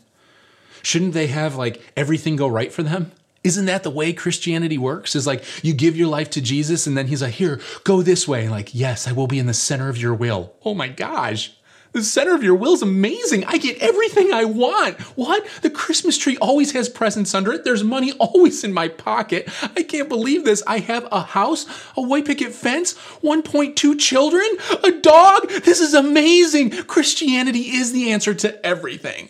Shouldn't 0.82 1.13
they 1.13 1.27
have 1.27 1.56
like 1.56 1.82
everything 1.96 2.36
go 2.36 2.48
right 2.48 2.72
for 2.72 2.84
them? 2.84 3.12
Isn't 3.44 3.68
that 3.68 3.84
the 3.84 3.89
way 3.89 4.12
Christianity 4.12 4.77
works? 4.77 5.15
Is 5.15 5.27
like 5.27 5.44
you 5.63 5.74
give 5.74 5.96
your 5.96 6.08
life 6.08 6.29
to 6.32 6.41
Jesus 6.41 6.88
and 6.88 6.98
then 6.98 7.08
he's 7.08 7.22
like, 7.22 7.36
here, 7.36 7.62
go 7.84 8.01
this 8.01 8.27
way. 8.27 8.44
And 8.44 8.51
like, 8.51 8.75
yes, 8.75 9.08
I 9.08 9.12
will 9.12 9.27
be 9.27 9.39
in 9.39 9.46
the 9.46 9.53
center 9.53 9.89
of 9.89 9.98
your 9.98 10.13
will. 10.13 10.53
Oh 10.65 10.74
my 10.74 10.88
gosh. 10.88 11.53
The 11.91 12.03
center 12.03 12.36
of 12.36 12.43
your 12.43 12.55
will 12.55 12.74
is 12.74 12.84
amazing. 12.84 13.46
I 13.46 13.58
get 13.58 13.79
everything 13.79 14.31
I 14.31 14.46
want. 14.46 15.00
What? 15.17 15.48
The 15.62 15.72
Christmas 15.72 16.17
tree 16.17 16.38
always 16.38 16.72
has 16.74 16.88
presents 16.88 17.34
under 17.34 17.51
it. 17.51 17.63
There's 17.63 17.84
money 17.84 18.12
always 18.19 18.63
in 18.63 18.74
my 18.74 18.88
pocket. 18.88 19.50
I 19.75 19.84
can't 19.84 20.08
believe 20.08 20.46
this. 20.46 20.62
I 20.67 20.79
have 20.79 21.08
a 21.12 21.22
house, 21.22 21.65
a 21.98 22.01
white 22.01 22.25
picket 22.25 22.53
fence, 22.53 22.93
1.2 23.24 24.00
children, 24.00 24.48
a 24.83 24.92
dog. 24.92 25.50
This 25.50 25.79
is 25.79 25.94
amazing. 25.96 26.72
Christianity 26.83 27.72
is 27.72 27.92
the 27.92 28.11
answer 28.11 28.33
to 28.35 28.66
everything. 28.66 29.29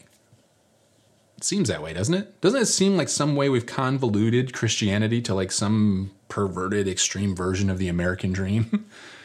It 1.38 1.46
seems 1.46 1.70
that 1.70 1.82
way, 1.82 1.94
doesn't 1.94 2.14
it? 2.14 2.42
Doesn't 2.42 2.64
it 2.64 2.66
seem 2.66 2.98
like 2.98 3.08
some 3.08 3.38
way 3.38 3.48
we've 3.48 3.66
convoluted 3.66 4.52
Christianity 4.52 5.22
to 5.22 5.34
like 5.34 5.54
some 5.54 6.12
perverted 6.28 6.86
extreme 6.86 7.34
version 7.34 7.70
of 7.70 7.78
the 7.78 7.88
American 7.88 8.34
dream? 8.34 8.86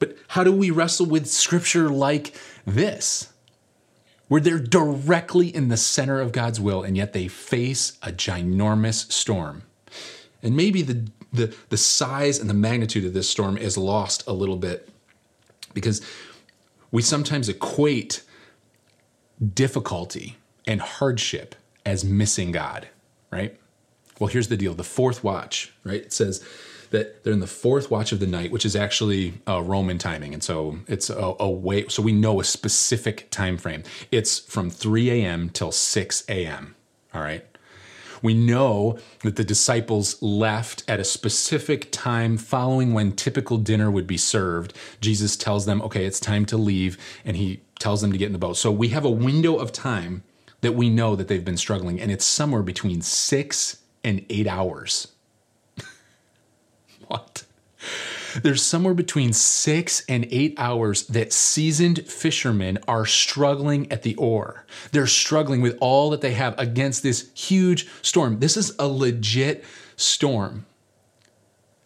But 0.00 0.16
how 0.28 0.42
do 0.42 0.50
we 0.50 0.70
wrestle 0.70 1.06
with 1.06 1.28
scripture 1.28 1.88
like 1.88 2.34
this? 2.66 3.32
Where 4.26 4.40
they're 4.40 4.58
directly 4.58 5.54
in 5.54 5.68
the 5.68 5.76
center 5.76 6.20
of 6.20 6.32
God's 6.32 6.58
will, 6.60 6.82
and 6.82 6.96
yet 6.96 7.12
they 7.12 7.28
face 7.28 7.98
a 8.02 8.10
ginormous 8.10 9.12
storm. 9.12 9.62
And 10.42 10.56
maybe 10.56 10.82
the, 10.82 11.08
the, 11.32 11.54
the 11.68 11.76
size 11.76 12.38
and 12.38 12.50
the 12.50 12.54
magnitude 12.54 13.04
of 13.04 13.12
this 13.12 13.28
storm 13.28 13.56
is 13.56 13.76
lost 13.78 14.26
a 14.26 14.32
little 14.32 14.56
bit 14.56 14.88
because 15.74 16.00
we 16.90 17.02
sometimes 17.02 17.48
equate 17.48 18.22
difficulty 19.54 20.36
and 20.66 20.80
hardship 20.80 21.54
as 21.84 22.04
missing 22.04 22.52
God, 22.52 22.88
right? 23.30 23.56
Well, 24.18 24.28
here's 24.28 24.48
the 24.48 24.56
deal 24.56 24.74
the 24.74 24.84
fourth 24.84 25.24
watch, 25.24 25.72
right? 25.84 26.00
It 26.00 26.12
says, 26.12 26.44
that 26.90 27.22
they're 27.22 27.32
in 27.32 27.40
the 27.40 27.46
fourth 27.46 27.90
watch 27.90 28.12
of 28.12 28.20
the 28.20 28.26
night, 28.26 28.50
which 28.50 28.64
is 28.64 28.76
actually 28.76 29.34
uh, 29.48 29.62
Roman 29.62 29.98
timing, 29.98 30.34
and 30.34 30.42
so 30.42 30.78
it's 30.86 31.08
a, 31.08 31.34
a 31.38 31.50
way. 31.50 31.86
So 31.88 32.02
we 32.02 32.12
know 32.12 32.40
a 32.40 32.44
specific 32.44 33.30
time 33.30 33.56
frame. 33.56 33.84
It's 34.10 34.38
from 34.38 34.70
3 34.70 35.10
a.m. 35.10 35.50
till 35.50 35.72
6 35.72 36.24
a.m. 36.28 36.74
All 37.14 37.22
right. 37.22 37.44
We 38.22 38.34
know 38.34 38.98
that 39.22 39.36
the 39.36 39.44
disciples 39.44 40.20
left 40.20 40.84
at 40.86 41.00
a 41.00 41.04
specific 41.04 41.90
time 41.90 42.36
following 42.36 42.92
when 42.92 43.12
typical 43.12 43.56
dinner 43.56 43.90
would 43.90 44.06
be 44.06 44.18
served. 44.18 44.74
Jesus 45.00 45.36
tells 45.36 45.64
them, 45.64 45.80
okay, 45.82 46.04
it's 46.04 46.20
time 46.20 46.44
to 46.46 46.58
leave, 46.58 46.98
and 47.24 47.36
he 47.36 47.62
tells 47.78 48.02
them 48.02 48.12
to 48.12 48.18
get 48.18 48.26
in 48.26 48.32
the 48.32 48.38
boat. 48.38 48.58
So 48.58 48.70
we 48.70 48.88
have 48.88 49.06
a 49.06 49.10
window 49.10 49.56
of 49.56 49.72
time 49.72 50.22
that 50.60 50.72
we 50.72 50.90
know 50.90 51.16
that 51.16 51.28
they've 51.28 51.44
been 51.44 51.56
struggling, 51.56 51.98
and 51.98 52.10
it's 52.10 52.26
somewhere 52.26 52.62
between 52.62 53.00
six 53.00 53.78
and 54.04 54.26
eight 54.28 54.46
hours 54.46 55.08
what? 57.10 57.44
There's 58.42 58.62
somewhere 58.62 58.94
between 58.94 59.32
six 59.32 60.04
and 60.08 60.26
eight 60.30 60.54
hours 60.56 61.06
that 61.08 61.32
seasoned 61.32 62.06
fishermen 62.06 62.78
are 62.86 63.04
struggling 63.04 63.90
at 63.90 64.02
the 64.02 64.14
oar. 64.14 64.64
They're 64.92 65.08
struggling 65.08 65.60
with 65.60 65.76
all 65.80 66.10
that 66.10 66.20
they 66.20 66.34
have 66.34 66.56
against 66.56 67.02
this 67.02 67.30
huge 67.34 67.88
storm. 68.02 68.38
This 68.38 68.56
is 68.56 68.72
a 68.78 68.86
legit 68.86 69.64
storm. 69.96 70.66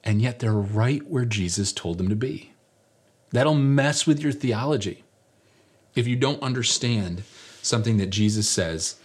And 0.02 0.20
yet 0.20 0.40
they're 0.40 0.52
right 0.52 1.06
where 1.06 1.24
Jesus 1.24 1.72
told 1.72 1.96
them 1.96 2.10
to 2.10 2.16
be. 2.16 2.52
That'll 3.30 3.54
mess 3.54 4.06
with 4.06 4.20
your 4.20 4.32
theology. 4.32 5.02
If 5.94 6.06
you 6.06 6.16
don't 6.16 6.42
understand 6.42 7.22
something 7.62 7.96
that 7.96 8.10
Jesus 8.10 8.48
says 8.48 8.96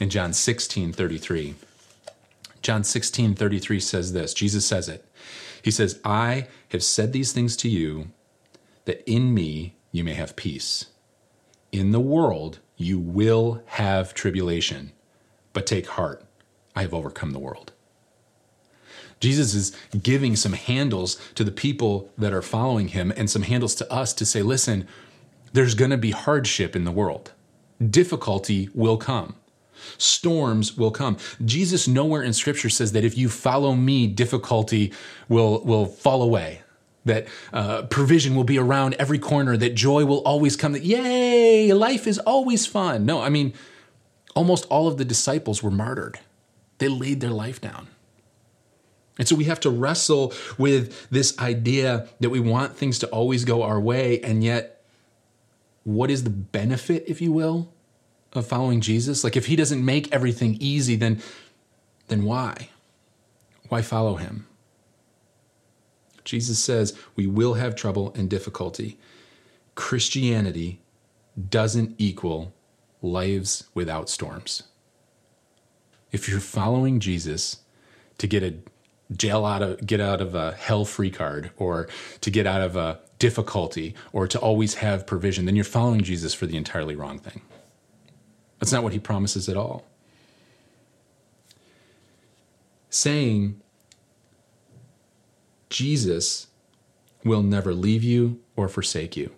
in 0.00 0.10
John 0.10 0.32
16 0.32 0.92
33. 0.92 1.54
John 2.60 2.84
16 2.84 3.34
33 3.34 3.80
says 3.80 4.12
this 4.12 4.34
Jesus 4.34 4.66
says 4.66 4.88
it. 4.88 5.04
He 5.68 5.72
says, 5.72 6.00
I 6.02 6.46
have 6.70 6.82
said 6.82 7.12
these 7.12 7.34
things 7.34 7.54
to 7.58 7.68
you 7.68 8.08
that 8.86 9.06
in 9.06 9.34
me 9.34 9.76
you 9.92 10.02
may 10.02 10.14
have 10.14 10.34
peace. 10.34 10.86
In 11.72 11.92
the 11.92 12.00
world 12.00 12.60
you 12.78 12.98
will 12.98 13.62
have 13.66 14.14
tribulation, 14.14 14.92
but 15.52 15.66
take 15.66 15.86
heart, 15.88 16.24
I 16.74 16.80
have 16.80 16.94
overcome 16.94 17.32
the 17.32 17.38
world. 17.38 17.72
Jesus 19.20 19.52
is 19.52 19.76
giving 20.02 20.36
some 20.36 20.54
handles 20.54 21.20
to 21.34 21.44
the 21.44 21.52
people 21.52 22.10
that 22.16 22.32
are 22.32 22.40
following 22.40 22.88
him 22.88 23.12
and 23.14 23.28
some 23.28 23.42
handles 23.42 23.74
to 23.74 23.92
us 23.92 24.14
to 24.14 24.24
say, 24.24 24.40
listen, 24.40 24.88
there's 25.52 25.74
going 25.74 25.90
to 25.90 25.98
be 25.98 26.12
hardship 26.12 26.74
in 26.74 26.84
the 26.84 26.92
world. 26.92 27.32
Difficulty 27.90 28.70
will 28.74 28.96
come 28.96 29.34
storms 29.96 30.76
will 30.76 30.90
come. 30.90 31.16
Jesus 31.44 31.88
nowhere 31.88 32.22
in 32.22 32.32
scripture 32.32 32.68
says 32.68 32.92
that 32.92 33.04
if 33.04 33.16
you 33.16 33.28
follow 33.28 33.74
me, 33.74 34.06
difficulty 34.06 34.92
will, 35.28 35.62
will 35.64 35.86
fall 35.86 36.22
away. 36.22 36.62
That 37.04 37.26
uh, 37.52 37.82
provision 37.82 38.34
will 38.34 38.44
be 38.44 38.58
around 38.58 38.94
every 38.98 39.18
corner, 39.18 39.56
that 39.56 39.74
joy 39.74 40.04
will 40.04 40.18
always 40.24 40.56
come, 40.56 40.72
that 40.72 40.84
yay, 40.84 41.72
life 41.72 42.06
is 42.06 42.18
always 42.18 42.66
fun. 42.66 43.06
No, 43.06 43.22
I 43.22 43.30
mean, 43.30 43.54
almost 44.34 44.66
all 44.66 44.88
of 44.88 44.98
the 44.98 45.04
disciples 45.04 45.62
were 45.62 45.70
martyred. 45.70 46.18
They 46.78 46.88
laid 46.88 47.20
their 47.20 47.30
life 47.30 47.60
down. 47.60 47.88
And 49.18 49.26
so 49.26 49.34
we 49.34 49.44
have 49.44 49.60
to 49.60 49.70
wrestle 49.70 50.32
with 50.58 51.08
this 51.10 51.36
idea 51.38 52.08
that 52.20 52.30
we 52.30 52.40
want 52.40 52.76
things 52.76 52.98
to 53.00 53.08
always 53.08 53.44
go 53.44 53.62
our 53.62 53.80
way, 53.80 54.20
and 54.20 54.44
yet, 54.44 54.84
what 55.82 56.10
is 56.10 56.22
the 56.22 56.30
benefit, 56.30 57.04
if 57.06 57.20
you 57.20 57.32
will, 57.32 57.72
of 58.32 58.46
following 58.46 58.80
Jesus? 58.80 59.24
Like 59.24 59.36
if 59.36 59.46
he 59.46 59.56
doesn't 59.56 59.84
make 59.84 60.12
everything 60.12 60.56
easy, 60.60 60.96
then 60.96 61.22
then 62.08 62.24
why? 62.24 62.70
Why 63.68 63.82
follow 63.82 64.16
him? 64.16 64.46
Jesus 66.24 66.58
says 66.58 66.96
we 67.16 67.26
will 67.26 67.54
have 67.54 67.74
trouble 67.74 68.12
and 68.14 68.28
difficulty. 68.28 68.98
Christianity 69.74 70.80
doesn't 71.48 71.94
equal 71.98 72.52
lives 73.00 73.64
without 73.74 74.08
storms. 74.10 74.64
If 76.10 76.28
you're 76.28 76.40
following 76.40 77.00
Jesus 77.00 77.58
to 78.18 78.26
get 78.26 78.42
a 78.42 78.54
jail 79.12 79.44
out 79.44 79.62
of 79.62 79.86
get 79.86 80.00
out 80.00 80.20
of 80.20 80.34
a 80.34 80.52
hell 80.52 80.84
free 80.84 81.10
card 81.10 81.50
or 81.56 81.88
to 82.20 82.30
get 82.30 82.46
out 82.46 82.60
of 82.60 82.76
a 82.76 83.00
difficulty 83.18 83.94
or 84.12 84.26
to 84.26 84.38
always 84.38 84.74
have 84.74 85.06
provision, 85.06 85.46
then 85.46 85.56
you're 85.56 85.64
following 85.64 86.02
Jesus 86.02 86.34
for 86.34 86.46
the 86.46 86.56
entirely 86.56 86.94
wrong 86.94 87.18
thing. 87.18 87.40
That's 88.58 88.72
not 88.72 88.82
what 88.82 88.92
he 88.92 88.98
promises 88.98 89.48
at 89.48 89.56
all. 89.56 89.84
Saying, 92.90 93.60
Jesus 95.70 96.48
will 97.24 97.42
never 97.42 97.74
leave 97.74 98.02
you 98.02 98.40
or 98.56 98.68
forsake 98.68 99.16
you. 99.16 99.32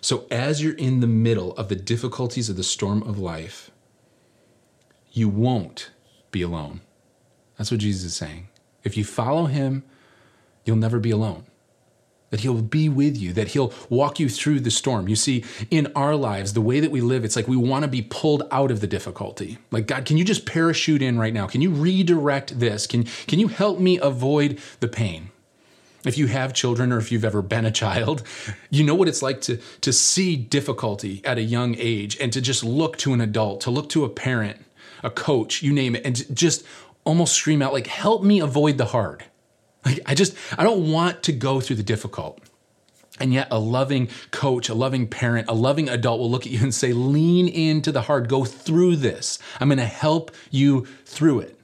So, 0.00 0.26
as 0.30 0.62
you're 0.62 0.74
in 0.74 1.00
the 1.00 1.08
middle 1.08 1.52
of 1.54 1.68
the 1.68 1.76
difficulties 1.76 2.48
of 2.48 2.56
the 2.56 2.62
storm 2.62 3.02
of 3.02 3.18
life, 3.18 3.70
you 5.10 5.28
won't 5.28 5.90
be 6.30 6.40
alone. 6.42 6.80
That's 7.56 7.72
what 7.72 7.80
Jesus 7.80 8.04
is 8.04 8.16
saying. 8.16 8.48
If 8.84 8.96
you 8.96 9.04
follow 9.04 9.46
him, 9.46 9.82
you'll 10.64 10.76
never 10.76 11.00
be 11.00 11.10
alone 11.10 11.47
that 12.30 12.40
he'll 12.40 12.62
be 12.62 12.88
with 12.88 13.16
you, 13.16 13.32
that 13.32 13.48
he'll 13.48 13.72
walk 13.88 14.20
you 14.20 14.28
through 14.28 14.60
the 14.60 14.70
storm. 14.70 15.08
You 15.08 15.16
see, 15.16 15.44
in 15.70 15.90
our 15.94 16.14
lives, 16.14 16.52
the 16.52 16.60
way 16.60 16.80
that 16.80 16.90
we 16.90 17.00
live, 17.00 17.24
it's 17.24 17.36
like 17.36 17.48
we 17.48 17.56
want 17.56 17.84
to 17.84 17.88
be 17.88 18.02
pulled 18.02 18.42
out 18.50 18.70
of 18.70 18.80
the 18.80 18.86
difficulty. 18.86 19.58
Like, 19.70 19.86
God, 19.86 20.04
can 20.04 20.16
you 20.16 20.24
just 20.24 20.46
parachute 20.46 21.02
in 21.02 21.18
right 21.18 21.32
now? 21.32 21.46
Can 21.46 21.60
you 21.60 21.70
redirect 21.70 22.58
this? 22.58 22.86
Can, 22.86 23.04
can 23.26 23.38
you 23.38 23.48
help 23.48 23.78
me 23.78 23.98
avoid 23.98 24.58
the 24.80 24.88
pain? 24.88 25.30
If 26.04 26.16
you 26.16 26.26
have 26.28 26.54
children 26.54 26.92
or 26.92 26.98
if 26.98 27.10
you've 27.10 27.24
ever 27.24 27.42
been 27.42 27.64
a 27.64 27.72
child, 27.72 28.22
you 28.70 28.84
know 28.84 28.94
what 28.94 29.08
it's 29.08 29.22
like 29.22 29.40
to, 29.42 29.58
to 29.80 29.92
see 29.92 30.36
difficulty 30.36 31.20
at 31.24 31.38
a 31.38 31.42
young 31.42 31.74
age 31.78 32.16
and 32.20 32.32
to 32.32 32.40
just 32.40 32.62
look 32.62 32.96
to 32.98 33.12
an 33.12 33.20
adult, 33.20 33.62
to 33.62 33.70
look 33.70 33.88
to 33.90 34.04
a 34.04 34.08
parent, 34.08 34.64
a 35.02 35.10
coach, 35.10 35.62
you 35.62 35.72
name 35.72 35.96
it, 35.96 36.04
and 36.04 36.36
just 36.36 36.64
almost 37.04 37.34
scream 37.34 37.62
out, 37.62 37.72
like, 37.72 37.86
help 37.86 38.22
me 38.22 38.38
avoid 38.38 38.76
the 38.76 38.86
hard. 38.86 39.24
I 39.84 40.14
just, 40.14 40.36
I 40.58 40.64
don't 40.64 40.90
want 40.90 41.22
to 41.24 41.32
go 41.32 41.60
through 41.60 41.76
the 41.76 41.82
difficult. 41.82 42.40
And 43.20 43.32
yet, 43.32 43.48
a 43.50 43.58
loving 43.58 44.08
coach, 44.30 44.68
a 44.68 44.74
loving 44.74 45.08
parent, 45.08 45.48
a 45.48 45.54
loving 45.54 45.88
adult 45.88 46.20
will 46.20 46.30
look 46.30 46.46
at 46.46 46.52
you 46.52 46.60
and 46.60 46.72
say, 46.72 46.92
Lean 46.92 47.48
into 47.48 47.90
the 47.90 48.02
hard, 48.02 48.28
go 48.28 48.44
through 48.44 48.96
this. 48.96 49.38
I'm 49.58 49.68
going 49.68 49.78
to 49.78 49.86
help 49.86 50.30
you 50.50 50.86
through 51.04 51.40
it. 51.40 51.57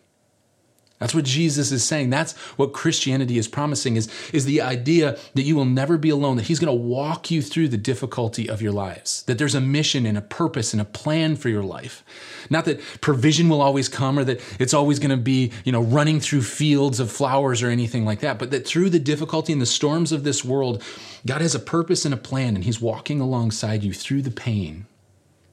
That's 1.04 1.14
what 1.14 1.26
Jesus 1.26 1.70
is 1.70 1.84
saying. 1.84 2.08
That's 2.08 2.32
what 2.56 2.72
Christianity 2.72 3.36
is 3.36 3.46
promising 3.46 3.96
is, 3.96 4.10
is 4.32 4.46
the 4.46 4.62
idea 4.62 5.18
that 5.34 5.42
you 5.42 5.54
will 5.54 5.66
never 5.66 5.98
be 5.98 6.08
alone, 6.08 6.38
that 6.38 6.46
He's 6.46 6.58
going 6.58 6.74
to 6.74 6.82
walk 6.82 7.30
you 7.30 7.42
through 7.42 7.68
the 7.68 7.76
difficulty 7.76 8.48
of 8.48 8.62
your 8.62 8.72
lives, 8.72 9.22
that 9.24 9.36
there's 9.36 9.54
a 9.54 9.60
mission 9.60 10.06
and 10.06 10.16
a 10.16 10.22
purpose 10.22 10.72
and 10.72 10.80
a 10.80 10.86
plan 10.86 11.36
for 11.36 11.50
your 11.50 11.62
life. 11.62 12.02
Not 12.48 12.64
that 12.64 12.80
provision 13.02 13.50
will 13.50 13.60
always 13.60 13.86
come 13.86 14.18
or 14.18 14.24
that 14.24 14.40
it's 14.58 14.72
always 14.72 14.98
going 14.98 15.10
to 15.10 15.18
be, 15.18 15.52
you 15.66 15.72
know, 15.72 15.82
running 15.82 16.20
through 16.20 16.40
fields 16.40 17.00
of 17.00 17.12
flowers 17.12 17.62
or 17.62 17.68
anything 17.68 18.06
like 18.06 18.20
that, 18.20 18.38
but 18.38 18.50
that 18.52 18.66
through 18.66 18.88
the 18.88 18.98
difficulty 18.98 19.52
and 19.52 19.60
the 19.60 19.66
storms 19.66 20.10
of 20.10 20.24
this 20.24 20.42
world, 20.42 20.82
God 21.26 21.42
has 21.42 21.54
a 21.54 21.60
purpose 21.60 22.06
and 22.06 22.14
a 22.14 22.16
plan, 22.16 22.54
and 22.54 22.64
He's 22.64 22.80
walking 22.80 23.20
alongside 23.20 23.84
you 23.84 23.92
through 23.92 24.22
the 24.22 24.30
pain, 24.30 24.86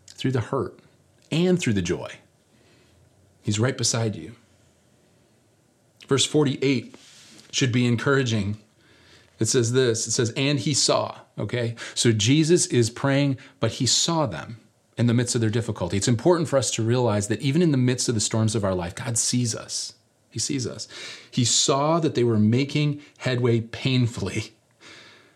through 0.07 0.31
the 0.31 0.39
hurt, 0.39 0.79
and 1.29 1.59
through 1.59 1.73
the 1.73 1.81
joy. 1.81 2.09
He's 3.41 3.59
right 3.59 3.77
beside 3.77 4.15
you. 4.15 4.37
Verse 6.11 6.25
48 6.25 6.93
should 7.51 7.71
be 7.71 7.85
encouraging. 7.85 8.57
It 9.39 9.45
says 9.45 9.71
this 9.71 10.07
it 10.07 10.11
says, 10.11 10.33
and 10.35 10.59
he 10.59 10.73
saw. 10.73 11.19
Okay. 11.39 11.75
So 11.95 12.11
Jesus 12.11 12.65
is 12.65 12.89
praying, 12.89 13.37
but 13.61 13.71
he 13.71 13.85
saw 13.85 14.25
them 14.25 14.57
in 14.97 15.07
the 15.07 15.13
midst 15.13 15.35
of 15.35 15.41
their 15.41 15.49
difficulty. 15.49 15.95
It's 15.95 16.09
important 16.09 16.49
for 16.49 16.57
us 16.57 16.69
to 16.71 16.83
realize 16.83 17.29
that 17.29 17.39
even 17.39 17.61
in 17.61 17.71
the 17.71 17.77
midst 17.77 18.09
of 18.09 18.15
the 18.15 18.19
storms 18.19 18.55
of 18.55 18.65
our 18.65 18.75
life, 18.75 18.93
God 18.93 19.17
sees 19.17 19.55
us. 19.55 19.93
He 20.29 20.37
sees 20.37 20.67
us. 20.67 20.89
He 21.31 21.45
saw 21.45 22.01
that 22.01 22.13
they 22.13 22.25
were 22.25 22.37
making 22.37 22.99
headway 23.19 23.61
painfully, 23.61 24.51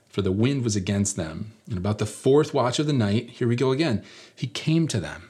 for 0.09 0.21
the 0.21 0.33
wind 0.33 0.65
was 0.65 0.75
against 0.75 1.15
them. 1.15 1.53
And 1.69 1.77
about 1.77 1.99
the 1.99 2.05
fourth 2.05 2.53
watch 2.53 2.79
of 2.79 2.85
the 2.85 2.91
night, 2.91 3.29
here 3.29 3.47
we 3.47 3.55
go 3.55 3.71
again, 3.71 4.03
he 4.35 4.47
came 4.47 4.89
to 4.89 4.99
them. 4.99 5.29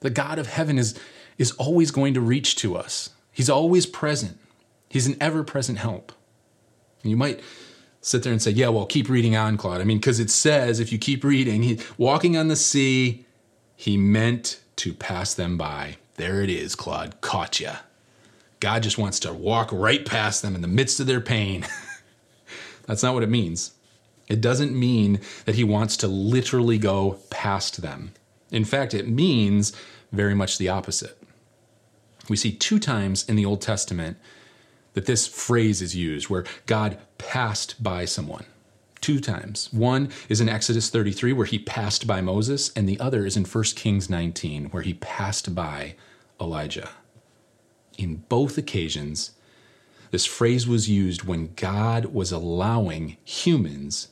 The 0.00 0.10
God 0.10 0.38
of 0.38 0.48
heaven 0.48 0.76
is, 0.76 0.94
is 1.38 1.52
always 1.52 1.90
going 1.90 2.12
to 2.12 2.20
reach 2.20 2.56
to 2.56 2.76
us. 2.76 3.08
He's 3.36 3.50
always 3.50 3.84
present. 3.84 4.38
He's 4.88 5.06
an 5.06 5.14
ever 5.20 5.44
present 5.44 5.76
help. 5.76 6.10
And 7.02 7.10
you 7.10 7.18
might 7.18 7.40
sit 8.00 8.22
there 8.22 8.32
and 8.32 8.40
say, 8.40 8.52
yeah, 8.52 8.70
well, 8.70 8.86
keep 8.86 9.10
reading 9.10 9.36
on, 9.36 9.58
Claude. 9.58 9.82
I 9.82 9.84
mean, 9.84 9.98
because 9.98 10.18
it 10.18 10.30
says 10.30 10.80
if 10.80 10.90
you 10.90 10.96
keep 10.96 11.22
reading, 11.22 11.62
he, 11.62 11.78
walking 11.98 12.34
on 12.38 12.48
the 12.48 12.56
sea, 12.56 13.26
he 13.76 13.98
meant 13.98 14.60
to 14.76 14.94
pass 14.94 15.34
them 15.34 15.58
by. 15.58 15.98
There 16.14 16.40
it 16.40 16.48
is, 16.48 16.74
Claude, 16.74 17.20
caught 17.20 17.60
ya. 17.60 17.76
God 18.60 18.82
just 18.82 18.96
wants 18.96 19.20
to 19.20 19.34
walk 19.34 19.68
right 19.70 20.06
past 20.06 20.40
them 20.40 20.54
in 20.54 20.62
the 20.62 20.66
midst 20.66 20.98
of 20.98 21.06
their 21.06 21.20
pain. 21.20 21.66
That's 22.86 23.02
not 23.02 23.12
what 23.12 23.22
it 23.22 23.28
means. 23.28 23.74
It 24.28 24.40
doesn't 24.40 24.72
mean 24.74 25.20
that 25.44 25.56
he 25.56 25.62
wants 25.62 25.98
to 25.98 26.08
literally 26.08 26.78
go 26.78 27.18
past 27.28 27.82
them. 27.82 28.12
In 28.50 28.64
fact, 28.64 28.94
it 28.94 29.06
means 29.06 29.74
very 30.10 30.34
much 30.34 30.56
the 30.56 30.70
opposite. 30.70 31.18
We 32.28 32.36
see 32.36 32.52
two 32.52 32.78
times 32.78 33.28
in 33.28 33.36
the 33.36 33.46
Old 33.46 33.60
Testament 33.60 34.16
that 34.94 35.06
this 35.06 35.26
phrase 35.26 35.82
is 35.82 35.94
used 35.94 36.28
where 36.28 36.44
God 36.66 36.98
passed 37.18 37.82
by 37.82 38.04
someone. 38.04 38.46
Two 39.00 39.20
times. 39.20 39.72
One 39.72 40.10
is 40.28 40.40
in 40.40 40.48
Exodus 40.48 40.88
33 40.88 41.32
where 41.32 41.46
he 41.46 41.58
passed 41.58 42.06
by 42.06 42.20
Moses, 42.20 42.72
and 42.74 42.88
the 42.88 42.98
other 42.98 43.26
is 43.26 43.36
in 43.36 43.44
1 43.44 43.64
Kings 43.76 44.08
19 44.08 44.66
where 44.70 44.82
he 44.82 44.94
passed 44.94 45.54
by 45.54 45.94
Elijah. 46.40 46.88
In 47.98 48.24
both 48.28 48.58
occasions, 48.58 49.32
this 50.10 50.26
phrase 50.26 50.66
was 50.66 50.88
used 50.88 51.24
when 51.24 51.52
God 51.56 52.06
was 52.06 52.32
allowing 52.32 53.16
humans 53.24 54.08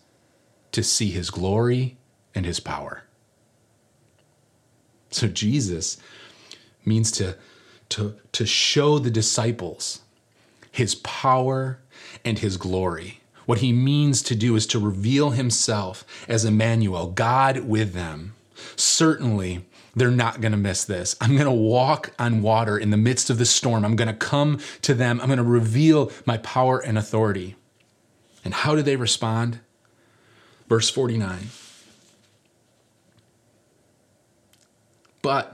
to 0.73 0.83
see 0.83 1.11
his 1.11 1.31
glory 1.31 1.97
and 2.35 2.45
his 2.45 2.61
power. 2.61 3.05
So 5.11 5.29
Jesus 5.29 5.97
means 6.85 7.11
to 7.13 7.37
to, 7.91 8.17
to 8.33 8.47
show 8.47 8.99
the 8.99 9.11
disciples 9.11 10.01
his 10.71 10.97
power 10.97 11.79
and 12.25 12.41
his 12.41 12.57
glory. 12.57 13.21
What 13.47 13.59
he 13.59 13.73
means 13.73 14.23
to 14.23 14.35
do 14.35 14.57
is 14.57 14.67
to 14.69 14.79
reveal 14.79 15.31
himself 15.31 16.05
as 16.27 16.45
Emmanuel, 16.45 17.09
God 17.09 17.61
with 17.61 17.93
them. 17.93 18.35
Certainly, 18.75 19.65
they're 19.95 20.11
not 20.11 20.41
going 20.41 20.53
to 20.53 20.59
miss 20.59 20.85
this. 20.85 21.15
I'm 21.21 21.35
going 21.35 21.45
to 21.45 21.53
walk 21.53 22.13
on 22.19 22.43
water 22.43 22.77
in 22.77 22.91
the 22.91 22.97
midst 22.97 23.31
of 23.31 23.39
the 23.39 23.45
storm. 23.45 23.85
I'm 23.85 23.97
going 23.97 24.09
to 24.09 24.15
come 24.15 24.59
to 24.83 24.95
them. 24.95 25.21
I'm 25.21 25.29
going 25.29 25.37
to 25.37 25.45
reveal 25.45 26.11
my 26.27 26.39
power 26.39 26.81
and 26.81 26.99
authority. 26.99 27.55
And 28.45 28.53
how 28.53 28.75
do 28.75 28.83
they 28.83 28.97
respond? 28.97 29.61
Verse 30.69 30.91
49. 30.91 31.49
But 35.23 35.54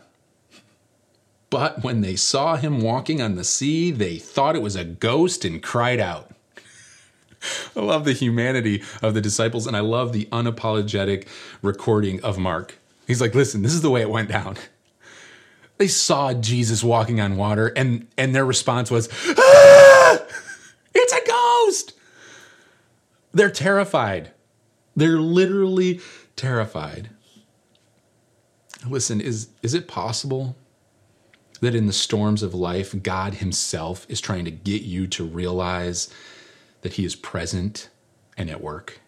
but 1.51 1.83
when 1.83 2.01
they 2.01 2.15
saw 2.15 2.57
him 2.57 2.81
walking 2.81 3.21
on 3.21 3.35
the 3.35 3.45
sea, 3.45 3.91
they 3.91 4.17
thought 4.17 4.55
it 4.55 4.63
was 4.63 4.77
a 4.77 4.85
ghost 4.85 5.45
and 5.45 5.63
cried 5.63 5.99
out. 5.99 6.31
I 7.77 7.81
love 7.81 8.05
the 8.05 8.13
humanity 8.13 8.83
of 9.03 9.15
the 9.15 9.21
disciples, 9.21 9.67
and 9.67 9.77
I 9.77 9.81
love 9.81 10.13
the 10.13 10.27
unapologetic 10.27 11.27
recording 11.61 12.23
of 12.23 12.39
Mark. 12.39 12.79
He's 13.07 13.21
like, 13.21 13.35
listen, 13.35 13.63
this 13.63 13.75
is 13.75 13.83
the 13.83 13.91
way 13.91 14.01
it 14.01 14.11
went 14.11 14.29
down. 14.29 14.57
They 15.79 15.89
saw 15.89 16.35
Jesus 16.35 16.85
walking 16.85 17.23
on 17.23 17.39
water, 17.39 17.69
and, 17.69 18.07
and 18.19 18.35
their 18.35 18.45
response 18.45 18.91
was, 18.91 19.09
ah, 19.39 20.19
It's 20.95 21.13
a 21.15 21.27
ghost! 21.27 21.95
They're 23.33 23.51
terrified. 23.51 24.33
They're 24.95 25.19
literally 25.19 26.03
terrified. 26.37 27.09
Listen, 28.87 29.23
is, 29.23 29.49
is 29.63 29.73
it 29.73 29.89
possible 29.89 30.55
that 31.61 31.75
in 31.75 31.87
the 31.87 31.93
storms 31.93 32.43
of 32.43 32.55
life, 32.55 32.95
God 33.03 33.35
Himself 33.35 34.07
is 34.09 34.21
trying 34.21 34.45
to 34.47 34.51
get 34.51 34.83
you 34.83 35.07
to 35.09 35.25
realize 35.25 36.13
that 36.83 36.95
He 36.95 37.05
is 37.05 37.15
present 37.15 37.91
and 38.37 38.51
at 38.51 38.63
work. 38.63 39.01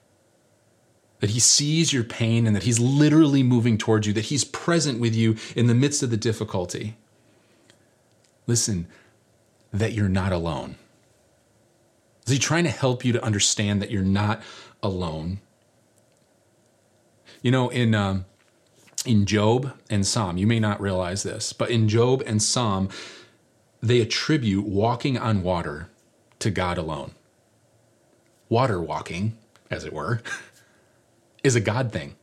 That 1.20 1.30
He 1.30 1.40
sees 1.40 1.92
your 1.92 2.04
pain 2.04 2.46
and 2.46 2.54
that 2.54 2.64
He's 2.64 2.78
literally 2.78 3.42
moving 3.42 3.78
towards 3.78 4.06
you, 4.06 4.12
that 4.12 4.26
He's 4.26 4.44
present 4.44 5.00
with 5.00 5.14
you 5.14 5.36
in 5.56 5.66
the 5.66 5.74
midst 5.74 6.02
of 6.02 6.10
the 6.10 6.16
difficulty. 6.16 6.96
Listen, 8.46 8.86
that 9.72 9.92
you're 9.92 10.08
not 10.08 10.32
alone. 10.32 10.76
Is 12.26 12.32
He 12.32 12.38
trying 12.38 12.64
to 12.64 12.70
help 12.70 13.04
you 13.04 13.12
to 13.12 13.24
understand 13.24 13.80
that 13.80 13.90
you're 13.90 14.02
not 14.02 14.42
alone? 14.82 15.40
You 17.40 17.50
know, 17.50 17.70
in. 17.70 17.94
Um, 17.94 18.26
in 19.04 19.26
Job 19.26 19.72
and 19.90 20.06
Psalm, 20.06 20.36
you 20.36 20.46
may 20.46 20.60
not 20.60 20.80
realize 20.80 21.22
this, 21.22 21.52
but 21.52 21.70
in 21.70 21.88
Job 21.88 22.22
and 22.26 22.42
Psalm, 22.42 22.88
they 23.82 24.00
attribute 24.00 24.64
walking 24.64 25.18
on 25.18 25.42
water 25.42 25.88
to 26.38 26.50
God 26.50 26.78
alone. 26.78 27.12
Water 28.48 28.80
walking, 28.80 29.36
as 29.70 29.84
it 29.84 29.92
were, 29.92 30.22
is 31.44 31.56
a 31.56 31.60
God 31.60 31.92
thing. 31.92 32.14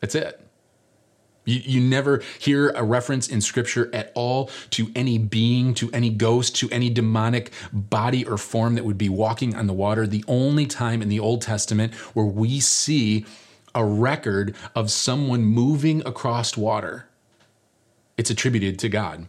That's 0.00 0.14
it. 0.14 0.40
You, 1.46 1.60
you 1.64 1.80
never 1.80 2.22
hear 2.38 2.70
a 2.70 2.82
reference 2.82 3.28
in 3.28 3.40
scripture 3.40 3.88
at 3.94 4.12
all 4.14 4.50
to 4.70 4.90
any 4.94 5.16
being, 5.16 5.72
to 5.74 5.90
any 5.92 6.10
ghost, 6.10 6.56
to 6.56 6.68
any 6.70 6.90
demonic 6.90 7.52
body 7.72 8.24
or 8.26 8.36
form 8.36 8.74
that 8.74 8.84
would 8.84 8.98
be 8.98 9.08
walking 9.08 9.54
on 9.54 9.66
the 9.66 9.72
water. 9.72 10.06
The 10.06 10.24
only 10.28 10.66
time 10.66 11.00
in 11.00 11.08
the 11.08 11.20
Old 11.20 11.42
Testament 11.42 11.94
where 12.14 12.26
we 12.26 12.60
see 12.60 13.24
a 13.76 13.84
record 13.84 14.56
of 14.74 14.90
someone 14.90 15.44
moving 15.44 16.04
across 16.04 16.56
water, 16.56 17.08
it's 18.16 18.30
attributed 18.30 18.78
to 18.80 18.88
God. 18.88 19.28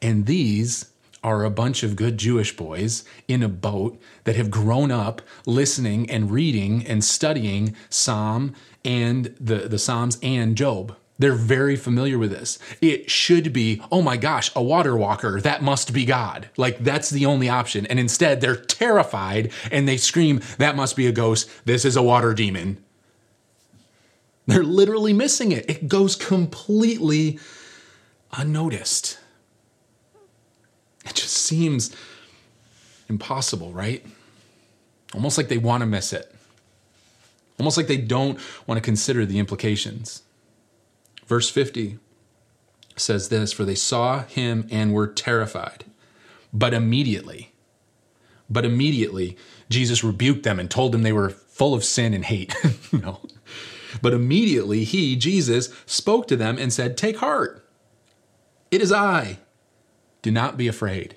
And 0.00 0.24
these 0.24 0.92
are 1.24 1.44
a 1.44 1.50
bunch 1.50 1.82
of 1.82 1.96
good 1.96 2.16
Jewish 2.16 2.56
boys 2.56 3.04
in 3.26 3.42
a 3.42 3.48
boat 3.48 4.00
that 4.22 4.36
have 4.36 4.50
grown 4.50 4.92
up 4.92 5.20
listening 5.44 6.08
and 6.08 6.30
reading 6.30 6.86
and 6.86 7.04
studying 7.04 7.74
Psalm 7.90 8.54
and 8.84 9.34
the, 9.40 9.68
the 9.68 9.78
Psalms 9.78 10.18
and 10.22 10.56
Job. 10.56 10.96
They're 11.18 11.32
very 11.32 11.74
familiar 11.74 12.16
with 12.16 12.30
this. 12.30 12.60
It 12.80 13.10
should 13.10 13.52
be, 13.52 13.82
oh 13.90 14.02
my 14.02 14.16
gosh, 14.16 14.52
a 14.54 14.62
water 14.62 14.96
walker. 14.96 15.40
That 15.40 15.62
must 15.62 15.92
be 15.92 16.04
God. 16.04 16.48
Like, 16.56 16.78
that's 16.78 17.10
the 17.10 17.26
only 17.26 17.48
option. 17.48 17.86
And 17.86 17.98
instead, 17.98 18.40
they're 18.40 18.54
terrified 18.54 19.50
and 19.72 19.88
they 19.88 19.96
scream, 19.96 20.40
that 20.58 20.76
must 20.76 20.94
be 20.94 21.08
a 21.08 21.12
ghost. 21.12 21.50
This 21.64 21.84
is 21.84 21.96
a 21.96 22.02
water 22.02 22.34
demon. 22.34 22.84
They're 24.48 24.64
literally 24.64 25.12
missing 25.12 25.52
it. 25.52 25.68
It 25.68 25.88
goes 25.88 26.16
completely 26.16 27.38
unnoticed. 28.32 29.18
It 31.04 31.14
just 31.14 31.34
seems 31.34 31.94
impossible, 33.10 33.72
right? 33.72 34.04
Almost 35.12 35.36
like 35.36 35.48
they 35.48 35.58
want 35.58 35.82
to 35.82 35.86
miss 35.86 36.14
it. 36.14 36.34
Almost 37.58 37.76
like 37.76 37.88
they 37.88 37.98
don't 37.98 38.40
want 38.66 38.78
to 38.78 38.82
consider 38.82 39.26
the 39.26 39.38
implications. 39.38 40.22
Verse 41.26 41.50
50 41.50 41.98
says 42.96 43.28
this 43.28 43.52
For 43.52 43.66
they 43.66 43.74
saw 43.74 44.22
him 44.22 44.66
and 44.70 44.94
were 44.94 45.06
terrified. 45.06 45.84
But 46.54 46.72
immediately, 46.72 47.52
but 48.48 48.64
immediately, 48.64 49.36
Jesus 49.68 50.02
rebuked 50.02 50.44
them 50.44 50.58
and 50.58 50.70
told 50.70 50.92
them 50.92 51.02
they 51.02 51.12
were 51.12 51.28
full 51.28 51.74
of 51.74 51.84
sin 51.84 52.14
and 52.14 52.24
hate. 52.24 52.54
no. 52.92 53.20
But 54.02 54.14
immediately, 54.14 54.84
he, 54.84 55.16
Jesus, 55.16 55.72
spoke 55.86 56.26
to 56.28 56.36
them 56.36 56.58
and 56.58 56.72
said, 56.72 56.96
Take 56.96 57.18
heart. 57.18 57.64
It 58.70 58.80
is 58.80 58.92
I. 58.92 59.38
Do 60.22 60.30
not 60.30 60.56
be 60.56 60.68
afraid. 60.68 61.16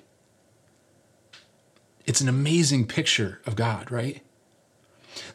It's 2.06 2.20
an 2.20 2.28
amazing 2.28 2.86
picture 2.86 3.40
of 3.46 3.56
God, 3.56 3.90
right? 3.90 4.22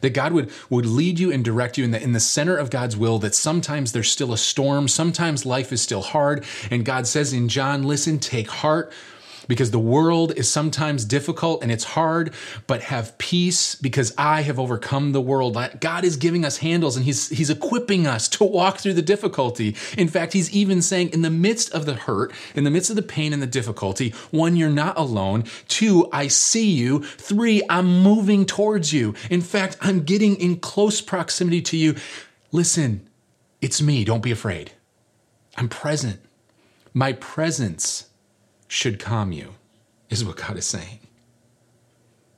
That 0.00 0.10
God 0.10 0.32
would, 0.32 0.50
would 0.68 0.86
lead 0.86 1.18
you 1.18 1.32
and 1.32 1.44
direct 1.44 1.78
you 1.78 1.84
in 1.84 1.92
the, 1.92 2.02
in 2.02 2.12
the 2.12 2.20
center 2.20 2.56
of 2.56 2.70
God's 2.70 2.96
will, 2.96 3.18
that 3.20 3.34
sometimes 3.34 3.92
there's 3.92 4.10
still 4.10 4.32
a 4.32 4.38
storm, 4.38 4.88
sometimes 4.88 5.46
life 5.46 5.72
is 5.72 5.80
still 5.80 6.02
hard. 6.02 6.44
And 6.70 6.84
God 6.84 7.06
says 7.06 7.32
in 7.32 7.48
John, 7.48 7.84
listen, 7.84 8.18
take 8.18 8.50
heart 8.50 8.92
because 9.48 9.70
the 9.70 9.78
world 9.78 10.32
is 10.36 10.48
sometimes 10.48 11.04
difficult 11.04 11.62
and 11.62 11.72
it's 11.72 11.84
hard, 11.84 12.32
but 12.66 12.82
have 12.82 13.16
peace 13.18 13.74
because 13.74 14.14
I 14.16 14.42
have 14.42 14.58
overcome 14.58 15.12
the 15.12 15.20
world. 15.20 15.58
God 15.80 16.04
is 16.04 16.16
giving 16.16 16.44
us 16.44 16.58
handles 16.58 16.96
and 16.96 17.04
he's, 17.04 17.30
he's 17.30 17.50
equipping 17.50 18.06
us 18.06 18.28
to 18.28 18.44
walk 18.44 18.78
through 18.78 18.94
the 18.94 19.02
difficulty. 19.02 19.74
In 19.96 20.06
fact, 20.06 20.34
he's 20.34 20.52
even 20.52 20.82
saying 20.82 21.08
in 21.08 21.22
the 21.22 21.30
midst 21.30 21.72
of 21.72 21.86
the 21.86 21.94
hurt, 21.94 22.32
in 22.54 22.64
the 22.64 22.70
midst 22.70 22.90
of 22.90 22.96
the 22.96 23.02
pain 23.02 23.32
and 23.32 23.42
the 23.42 23.46
difficulty, 23.46 24.10
one, 24.30 24.54
you're 24.54 24.68
not 24.68 24.96
alone. 24.98 25.44
Two, 25.66 26.08
I 26.12 26.28
see 26.28 26.70
you. 26.70 27.02
Three, 27.02 27.62
I'm 27.68 28.02
moving 28.02 28.44
towards 28.44 28.92
you. 28.92 29.14
In 29.30 29.40
fact, 29.40 29.76
I'm 29.80 30.02
getting 30.02 30.36
in 30.36 30.58
close 30.58 31.00
proximity 31.00 31.62
to 31.62 31.76
you. 31.76 31.96
Listen, 32.52 33.08
it's 33.60 33.82
me. 33.82 34.04
Don't 34.04 34.22
be 34.22 34.30
afraid. 34.30 34.72
I'm 35.56 35.68
present. 35.68 36.20
My 36.94 37.14
presence 37.14 38.07
should 38.68 38.98
calm 38.98 39.32
you, 39.32 39.54
is 40.10 40.24
what 40.24 40.36
God 40.36 40.56
is 40.56 40.66
saying. 40.66 41.00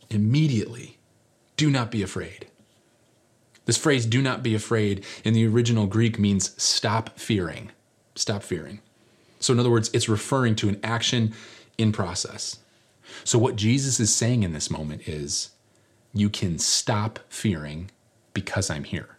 Immediately, 0.08 0.98
do 1.56 1.70
not 1.70 1.90
be 1.90 2.02
afraid. 2.02 2.46
This 3.66 3.76
phrase, 3.76 4.06
do 4.06 4.22
not 4.22 4.42
be 4.42 4.54
afraid, 4.54 5.04
in 5.24 5.34
the 5.34 5.46
original 5.46 5.86
Greek 5.86 6.18
means 6.18 6.60
stop 6.60 7.18
fearing. 7.18 7.70
Stop 8.14 8.42
fearing. 8.42 8.80
So, 9.38 9.52
in 9.52 9.60
other 9.60 9.70
words, 9.70 9.90
it's 9.92 10.08
referring 10.08 10.56
to 10.56 10.68
an 10.68 10.80
action 10.82 11.34
in 11.78 11.92
process. 11.92 12.58
So, 13.24 13.38
what 13.38 13.56
Jesus 13.56 14.00
is 14.00 14.14
saying 14.14 14.42
in 14.42 14.52
this 14.52 14.70
moment 14.70 15.06
is, 15.06 15.50
you 16.12 16.28
can 16.28 16.58
stop 16.58 17.20
fearing 17.28 17.90
because 18.34 18.70
I'm 18.70 18.84
here. 18.84 19.16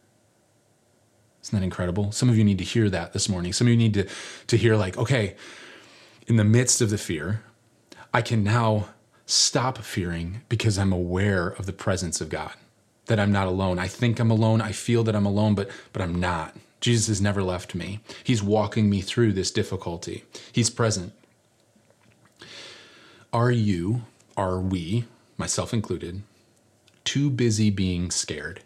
Isn't 1.44 1.58
that 1.58 1.64
incredible? 1.64 2.12
Some 2.12 2.30
of 2.30 2.38
you 2.38 2.44
need 2.44 2.58
to 2.60 2.64
hear 2.64 2.90
that 2.90 3.14
this 3.14 3.30
morning. 3.30 3.54
Some 3.54 3.68
of 3.68 3.72
you 3.72 3.78
need 3.78 3.94
to, 3.94 4.08
to 4.48 4.58
hear, 4.58 4.76
like, 4.76 4.98
okay, 4.98 5.36
in 6.32 6.38
the 6.38 6.46
midst 6.46 6.80
of 6.80 6.90
the 6.90 6.98
fear, 6.98 7.42
I 8.14 8.22
can 8.22 8.42
now 8.42 8.88
stop 9.26 9.78
fearing 9.80 10.44
because 10.48 10.80
I'm 10.80 10.94
aware 10.94 11.50
of 11.50 11.66
the 11.66 11.74
presence 11.74 12.22
of 12.22 12.30
God, 12.30 12.54
that 13.08 13.20
I'm 13.20 13.34
not 13.34 13.48
alone. 13.48 13.78
I 13.78 13.90
think 13.90 14.18
I'm 14.18 14.32
alone. 14.32 14.62
I 14.62 14.72
feel 14.72 15.04
that 15.04 15.14
I'm 15.14 15.26
alone, 15.26 15.56
but, 15.56 15.70
but 15.92 16.02
I'm 16.02 16.16
not. 16.16 16.56
Jesus 16.80 17.08
has 17.08 17.20
never 17.20 17.44
left 17.44 17.76
me. 17.76 18.00
He's 18.24 18.42
walking 18.42 18.90
me 18.90 19.02
through 19.02 19.34
this 19.34 19.52
difficulty, 19.52 20.24
He's 20.54 20.70
present. 20.70 21.12
Are 23.34 23.52
you, 23.52 24.04
are 24.38 24.62
we, 24.62 25.08
myself 25.38 25.74
included, 25.74 26.24
too 27.04 27.30
busy 27.30 27.70
being 27.70 28.10
scared? 28.10 28.62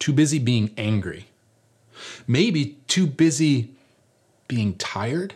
Too 0.00 0.12
busy 0.12 0.40
being 0.40 0.74
angry? 0.76 1.28
Maybe 2.26 2.76
too 2.88 3.06
busy 3.06 3.70
being 4.48 4.74
tired? 4.74 5.34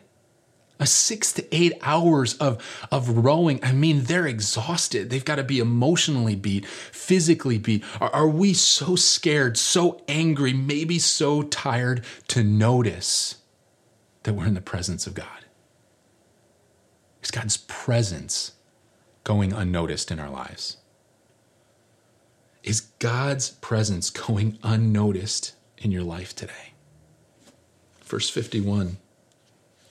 A 0.83 0.87
six 0.87 1.33
to 1.33 1.57
eight 1.57 1.75
hours 1.81 2.35
of, 2.35 2.61
of 2.91 3.25
rowing. 3.25 3.61
I 3.63 3.71
mean, 3.71 4.03
they're 4.03 4.27
exhausted. 4.27 5.11
They've 5.11 5.25
got 5.25 5.37
to 5.37 5.45
be 5.45 5.61
emotionally 5.61 6.35
beat, 6.35 6.67
physically 6.67 7.57
beat. 7.57 7.85
Are, 8.01 8.13
are 8.13 8.29
we 8.29 8.53
so 8.53 8.97
scared, 8.97 9.57
so 9.57 10.03
angry, 10.09 10.53
maybe 10.53 10.99
so 10.99 11.43
tired 11.43 12.05
to 12.29 12.43
notice 12.43 13.37
that 14.25 14.35
we're 14.35 14.47
in 14.47 14.55
the 14.55 14.61
presence 14.61 15.07
of 15.07 15.15
God? 15.15 15.45
Is 17.23 17.31
God's 17.31 17.59
presence 17.59 18.53
going 19.23 19.53
unnoticed 19.53 20.11
in 20.11 20.19
our 20.19 20.31
lives? 20.31 20.79
Is 22.65 22.81
God's 22.99 23.51
presence 23.51 24.11
going 24.11 24.59
unnoticed 24.65 25.55
in 25.79 25.93
your 25.93 26.03
life 26.03 26.35
today? 26.35 26.73
Verse 28.03 28.29
51 28.29 28.97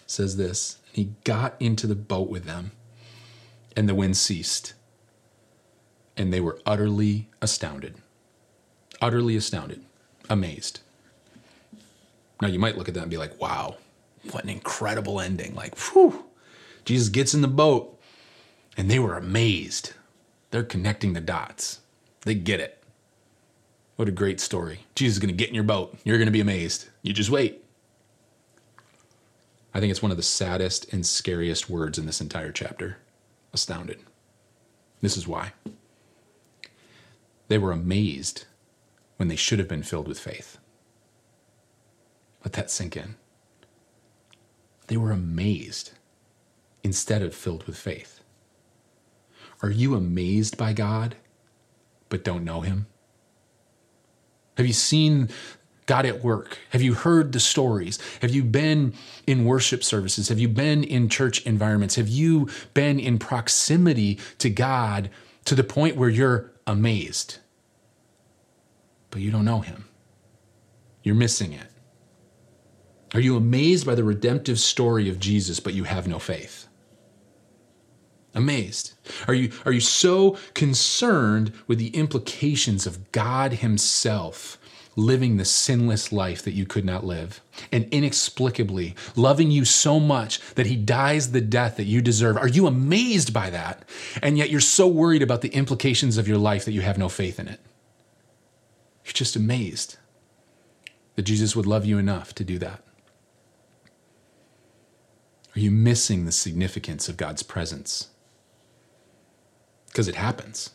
says 0.05 0.35
this 0.35 0.80
he 0.91 1.13
got 1.23 1.55
into 1.59 1.87
the 1.87 1.95
boat 1.95 2.29
with 2.29 2.45
them, 2.45 2.71
and 3.75 3.87
the 3.87 3.95
wind 3.95 4.17
ceased. 4.17 4.73
And 6.17 6.33
they 6.33 6.41
were 6.41 6.59
utterly 6.65 7.29
astounded. 7.41 7.95
Utterly 9.01 9.35
astounded, 9.35 9.83
amazed. 10.29 10.81
Now, 12.41 12.47
you 12.47 12.59
might 12.59 12.77
look 12.77 12.87
at 12.87 12.93
that 12.95 13.01
and 13.01 13.11
be 13.11 13.17
like, 13.17 13.39
wow, 13.39 13.77
what 14.31 14.43
an 14.43 14.49
incredible 14.49 15.19
ending. 15.19 15.55
Like, 15.55 15.77
whew, 15.77 16.25
Jesus 16.85 17.09
gets 17.09 17.33
in 17.33 17.41
the 17.41 17.47
boat, 17.47 17.99
and 18.75 18.89
they 18.89 18.99
were 18.99 19.15
amazed. 19.15 19.93
They're 20.51 20.63
connecting 20.63 21.13
the 21.13 21.21
dots, 21.21 21.79
they 22.21 22.35
get 22.35 22.59
it. 22.59 22.77
What 23.95 24.07
a 24.07 24.11
great 24.11 24.39
story. 24.39 24.79
Jesus 24.95 25.15
is 25.15 25.19
going 25.19 25.29
to 25.29 25.37
get 25.37 25.49
in 25.49 25.55
your 25.55 25.63
boat. 25.63 25.95
You're 26.03 26.17
going 26.17 26.27
to 26.27 26.31
be 26.31 26.41
amazed. 26.41 26.87
You 27.03 27.13
just 27.13 27.29
wait. 27.29 27.60
I 29.73 29.79
think 29.79 29.91
it's 29.91 30.01
one 30.01 30.11
of 30.11 30.17
the 30.17 30.23
saddest 30.23 30.91
and 30.93 31.05
scariest 31.05 31.69
words 31.69 31.97
in 31.97 32.05
this 32.05 32.21
entire 32.21 32.51
chapter. 32.51 32.97
Astounded. 33.53 33.99
This 35.01 35.17
is 35.17 35.27
why. 35.27 35.53
They 37.47 37.57
were 37.57 37.71
amazed 37.71 38.45
when 39.17 39.27
they 39.27 39.35
should 39.35 39.59
have 39.59 39.67
been 39.67 39.83
filled 39.83 40.07
with 40.07 40.19
faith. 40.19 40.57
Let 42.43 42.53
that 42.53 42.71
sink 42.71 42.97
in. 42.97 43.15
They 44.87 44.97
were 44.97 45.11
amazed 45.11 45.91
instead 46.83 47.21
of 47.21 47.35
filled 47.35 47.65
with 47.65 47.77
faith. 47.77 48.21
Are 49.61 49.69
you 49.69 49.95
amazed 49.95 50.57
by 50.57 50.73
God 50.73 51.15
but 52.09 52.23
don't 52.23 52.43
know 52.43 52.61
Him? 52.61 52.87
Have 54.57 54.65
you 54.65 54.73
seen 54.73 55.29
God 55.91 56.05
at 56.05 56.23
work? 56.23 56.57
Have 56.69 56.81
you 56.81 56.93
heard 56.93 57.33
the 57.33 57.39
stories? 57.41 57.99
Have 58.21 58.31
you 58.31 58.45
been 58.45 58.93
in 59.27 59.43
worship 59.43 59.83
services? 59.83 60.29
Have 60.29 60.39
you 60.39 60.47
been 60.47 60.85
in 60.85 61.09
church 61.09 61.45
environments? 61.45 61.95
Have 61.95 62.07
you 62.07 62.47
been 62.73 62.97
in 62.97 63.19
proximity 63.19 64.17
to 64.37 64.49
God 64.49 65.09
to 65.43 65.53
the 65.53 65.65
point 65.65 65.97
where 65.97 66.07
you're 66.07 66.49
amazed, 66.65 67.39
but 69.09 69.19
you 69.19 69.31
don't 69.31 69.43
know 69.43 69.59
Him? 69.59 69.83
You're 71.03 71.13
missing 71.13 71.51
it. 71.51 71.67
Are 73.13 73.19
you 73.19 73.35
amazed 73.35 73.85
by 73.85 73.95
the 73.95 74.05
redemptive 74.05 74.61
story 74.61 75.09
of 75.09 75.19
Jesus, 75.19 75.59
but 75.59 75.73
you 75.73 75.83
have 75.83 76.07
no 76.07 76.19
faith? 76.19 76.69
Amazed. 78.33 78.93
Are 79.27 79.33
you, 79.33 79.51
are 79.65 79.73
you 79.73 79.81
so 79.81 80.37
concerned 80.53 81.51
with 81.67 81.79
the 81.79 81.89
implications 81.89 82.87
of 82.87 83.11
God 83.11 83.51
Himself 83.51 84.57
living 84.95 85.37
the 85.37 85.45
sinless 85.45 86.11
life 86.11 86.43
that 86.43 86.53
you 86.53 86.65
could 86.65 86.83
not 86.83 87.05
live, 87.05 87.41
and 87.71 87.85
inexplicably 87.91 88.95
loving 89.15 89.49
you 89.49 89.63
so 89.63 89.99
much 89.99 90.39
that 90.55 90.65
he 90.65 90.75
dies 90.75 91.31
the 91.31 91.41
death 91.41 91.77
that 91.77 91.85
you 91.85 92.01
deserve. 92.01 92.37
Are 92.37 92.47
you 92.47 92.67
amazed 92.67 93.33
by 93.33 93.49
that? 93.49 93.87
And 94.21 94.37
yet 94.37 94.49
you're 94.49 94.59
so 94.59 94.87
worried 94.87 95.21
about 95.21 95.41
the 95.41 95.49
implications 95.49 96.17
of 96.17 96.27
your 96.27 96.37
life 96.37 96.65
that 96.65 96.73
you 96.73 96.81
have 96.81 96.97
no 96.97 97.09
faith 97.09 97.39
in 97.39 97.47
it. 97.47 97.59
You're 99.05 99.13
just 99.13 99.35
amazed 99.35 99.97
that 101.15 101.23
Jesus 101.23 101.55
would 101.55 101.65
love 101.65 101.85
you 101.85 101.97
enough 101.97 102.35
to 102.35 102.43
do 102.43 102.59
that. 102.59 102.83
Are 105.55 105.59
you 105.59 105.71
missing 105.71 106.25
the 106.25 106.31
significance 106.31 107.09
of 107.09 107.17
God's 107.17 107.43
presence? 107.43 108.07
Because 109.87 110.07
it 110.07 110.15
happens. 110.15 110.71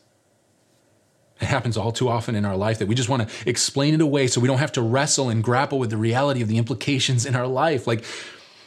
It 1.40 1.46
happens 1.46 1.76
all 1.76 1.92
too 1.92 2.08
often 2.08 2.34
in 2.34 2.44
our 2.44 2.56
life 2.56 2.78
that 2.78 2.88
we 2.88 2.94
just 2.94 3.08
want 3.08 3.28
to 3.28 3.48
explain 3.48 3.92
it 3.92 4.00
away 4.00 4.26
so 4.26 4.40
we 4.40 4.48
don't 4.48 4.58
have 4.58 4.72
to 4.72 4.82
wrestle 4.82 5.28
and 5.28 5.44
grapple 5.44 5.78
with 5.78 5.90
the 5.90 5.96
reality 5.96 6.40
of 6.40 6.48
the 6.48 6.56
implications 6.56 7.26
in 7.26 7.36
our 7.36 7.46
life. 7.46 7.86
Like, 7.86 8.04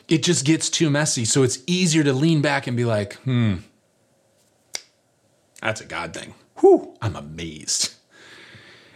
it 0.08 0.24
just 0.24 0.46
gets 0.46 0.70
too 0.70 0.90
messy. 0.90 1.26
So 1.26 1.44
it's 1.44 1.60
easier 1.66 2.04
to 2.04 2.14
lean 2.14 2.42
back 2.42 2.68
and 2.68 2.78
be 2.78 2.86
like, 2.86 3.16
hmm, 3.18 3.58
that's 5.62 5.82
a 5.82 5.86
God 5.86 6.14
thing. 6.14 6.36
Whew, 6.60 6.96
I'm 7.02 7.16
amazed. 7.16 7.94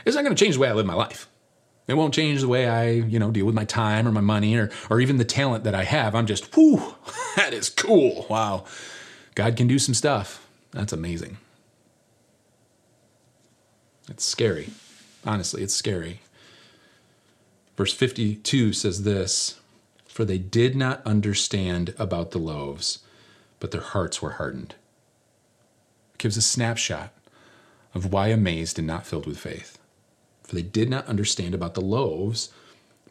It's 0.06 0.16
not 0.16 0.24
going 0.24 0.36
to 0.36 0.44
change 0.44 0.56
the 0.56 0.62
way 0.62 0.70
I 0.70 0.74
live 0.74 0.86
my 0.86 0.94
life. 0.94 1.28
It 1.88 1.96
won't 1.96 2.14
change 2.14 2.42
the 2.42 2.48
way 2.48 2.68
I, 2.68 2.90
you 2.90 3.20
know, 3.20 3.32
deal 3.32 3.46
with 3.46 3.56
my 3.56 3.66
time 3.66 4.08
or 4.08 4.12
my 4.12 4.22
money 4.22 4.56
or, 4.56 4.70
or 4.90 5.02
even 5.02 5.18
the 5.18 5.26
talent 5.26 5.66
that 5.66 5.76
I 5.76 5.84
have. 5.84 6.16
I'm 6.16 6.26
just, 6.26 6.56
whew, 6.56 6.96
that 7.36 7.54
is 7.54 7.70
cool. 7.70 8.26
Wow. 8.30 8.66
God 9.36 9.58
can 9.58 9.68
do 9.68 9.80
some 9.80 9.94
stuff. 9.94 10.48
That's 10.72 10.94
amazing. 10.94 11.38
It's 14.14 14.26
scary. 14.26 14.70
Honestly, 15.26 15.64
it's 15.64 15.74
scary. 15.74 16.20
Verse 17.76 17.94
52 17.94 18.72
says 18.72 19.04
this 19.04 19.60
For 20.06 20.24
they 20.24 20.38
did 20.38 20.76
not 20.76 21.02
understand 21.04 21.96
about 21.98 22.30
the 22.30 22.38
loaves, 22.38 23.00
but 23.60 23.72
their 23.72 23.82
hearts 23.82 24.22
were 24.22 24.34
hardened. 24.34 24.76
It 26.14 26.20
gives 26.20 26.38
a 26.38 26.44
snapshot 26.44 27.12
of 27.96 28.14
why 28.14 28.28
amazed 28.28 28.78
and 28.78 28.86
not 28.86 29.08
filled 29.08 29.26
with 29.26 29.40
faith. 29.40 29.80
For 30.44 30.54
they 30.54 30.62
did 30.62 30.92
not 30.92 31.08
understand 31.08 31.56
about 31.56 31.74
the 31.74 31.82
loaves, 31.82 32.54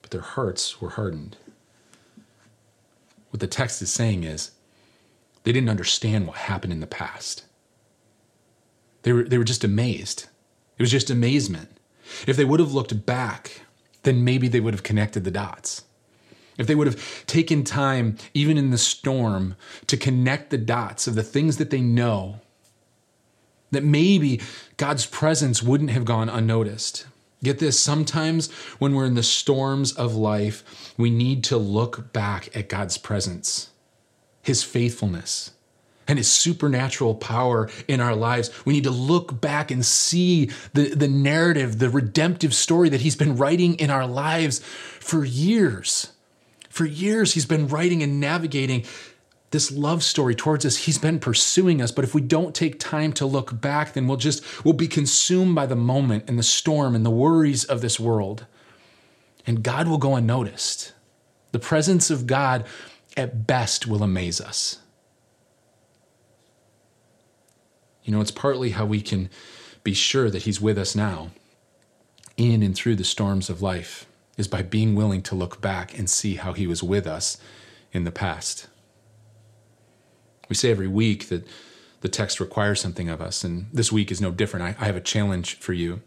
but 0.03 0.13
their 0.13 0.21
hearts 0.21 0.81
were 0.81 0.91
hardened. 0.91 1.37
What 3.31 3.41
the 3.41 3.49
text 3.49 3.83
is 3.83 3.91
saying 3.91 4.23
is 4.23 4.53
they 5.43 5.51
didn't 5.51 5.69
understand 5.69 6.29
what 6.29 6.37
happened 6.37 6.73
in 6.73 6.81
the 6.81 6.87
past. 6.87 7.45
They 9.03 9.13
were, 9.13 9.25
they 9.25 9.39
were 9.39 9.43
just 9.43 9.65
amazed. 9.65 10.27
It 10.79 10.83
was 10.83 10.91
just 10.91 11.11
amazement. 11.11 11.69
If 12.27 12.37
they 12.37 12.45
would 12.45 12.61
have 12.61 12.73
looked 12.73 13.07
back, 13.07 13.63
then 14.03 14.25
maybe 14.25 14.49
they 14.49 14.61
would 14.61 14.75
have 14.75 14.83
connected 14.83 15.25
the 15.25 15.31
dots. 15.31 15.85
If 16.59 16.67
they 16.67 16.75
would 16.75 16.87
have 16.87 17.27
taken 17.27 17.65
time, 17.65 18.17
even 18.35 18.59
in 18.59 18.71
the 18.71 18.79
storm, 18.79 19.57
to 19.87 19.97
connect 19.97 20.51
the 20.51 20.59
dots 20.59 21.07
of 21.07 21.15
the 21.15 21.23
things 21.23 21.57
that 21.57 21.71
they 21.71 21.81
know, 21.81 22.41
that 23.71 23.85
maybe 23.85 24.41
God's 24.77 25.07
presence 25.07 25.63
wouldn't 25.63 25.91
have 25.91 26.05
gone 26.05 26.29
unnoticed. 26.29 27.07
Get 27.43 27.59
this, 27.59 27.81
sometimes 27.81 28.53
when 28.79 28.95
we're 28.95 29.07
in 29.07 29.15
the 29.15 29.23
storms 29.23 29.93
of 29.93 30.15
life, 30.15 30.93
we 30.97 31.11
need 31.11 31.43
to 31.45 31.57
look 31.57 32.13
back 32.13 32.55
at 32.55 32.69
God's 32.69 32.99
presence, 32.99 33.71
His 34.43 34.63
faithfulness, 34.63 35.52
and 36.09 36.19
his 36.19 36.31
supernatural 36.31 37.15
power 37.15 37.69
in 37.89 38.01
our 38.01 38.15
lives. 38.15 38.51
We 38.65 38.73
need 38.73 38.85
to 38.85 38.91
look 38.91 39.41
back 39.41 39.71
and 39.71 39.85
see 39.85 40.51
the, 40.75 40.95
the 40.95 41.09
narrative, 41.09 41.79
the 41.79 41.91
redemptive 41.91 42.55
story 42.55 42.89
that 42.89 43.03
he's 43.03 43.17
been 43.17 43.37
writing 43.37 43.75
in 43.75 43.91
our 43.91 44.07
lives 44.07 44.59
for 44.59 45.25
years. 45.25 46.13
For 46.69 46.87
years, 46.87 47.35
he's 47.35 47.47
been 47.47 47.69
writing 47.69 48.03
and 48.03 48.19
navigating 48.19 48.85
this 49.51 49.71
love 49.71 50.03
story 50.03 50.35
towards 50.35 50.65
us. 50.65 50.77
He's 50.77 50.99
been 50.99 51.21
pursuing 51.21 51.81
us. 51.81 51.93
But 51.93 52.05
if 52.05 52.15
we 52.15 52.23
don't 52.23 52.55
take 52.55 52.81
time 52.81 53.13
to 53.15 53.27
look 53.27 53.61
back, 53.61 53.93
then 53.93 54.09
we'll 54.09 54.17
just, 54.17 54.65
we'll 54.65 54.75
be 54.75 54.89
consumed 54.89 55.55
by 55.55 55.67
the 55.67 55.77
moment 55.77 56.25
and 56.27 56.39
the 56.39 56.43
storm 56.43 56.95
and 56.95 57.05
the 57.05 57.11
worries 57.11 57.65
of 57.65 57.83
this 57.83 58.01
world. 58.01 58.47
And 59.47 59.63
God 59.63 59.89
will 59.89 59.99
go 59.99 60.17
unnoticed. 60.17 60.95
The 61.53 61.59
presence 61.59 62.11
of 62.11 62.27
God 62.27 62.65
at 63.17 63.47
best 63.47 63.87
will 63.87 64.03
amaze 64.03 64.41
us. 64.41 64.79
You 68.05 68.13
know, 68.13 68.21
it's 68.21 68.31
partly 68.31 68.71
how 68.71 68.87
we 68.87 69.01
can 69.01 69.31
be 69.85 69.95
sure 69.95 70.31
that 70.31 70.43
He's 70.43 70.61
with 70.61 70.79
us 70.79 70.95
now, 70.95 71.31
in 72.37 72.63
and 72.63 72.75
through 72.75 72.97
the 72.97 73.05
storms 73.05 73.51
of 73.51 73.63
life, 73.63 74.07
is 74.37 74.49
by 74.49 74.63
being 74.63 74.95
willing 74.95 75.23
to 75.23 75.35
look 75.35 75.61
back 75.61 75.97
and 75.99 76.09
see 76.09 76.37
how 76.37 76.53
He 76.53 76.67
was 76.67 76.83
with 76.83 77.07
us 77.07 77.39
in 77.93 78.05
the 78.05 78.11
past. 78.11 78.69
We 80.49 80.55
say 80.55 80.71
every 80.71 80.89
week 80.89 81.29
that 81.29 81.47
the 82.01 82.09
text 82.09 82.41
requires 82.41 82.81
something 82.81 83.09
of 83.09 83.21
us, 83.21 83.45
and 83.45 83.67
this 83.73 83.93
week 83.93 84.11
is 84.11 84.21
no 84.21 84.31
different. 84.31 84.65
I, 84.65 84.83
I 84.83 84.87
have 84.87 84.97
a 84.97 85.01
challenge 85.01 85.59
for 85.59 85.73
you. 85.73 86.03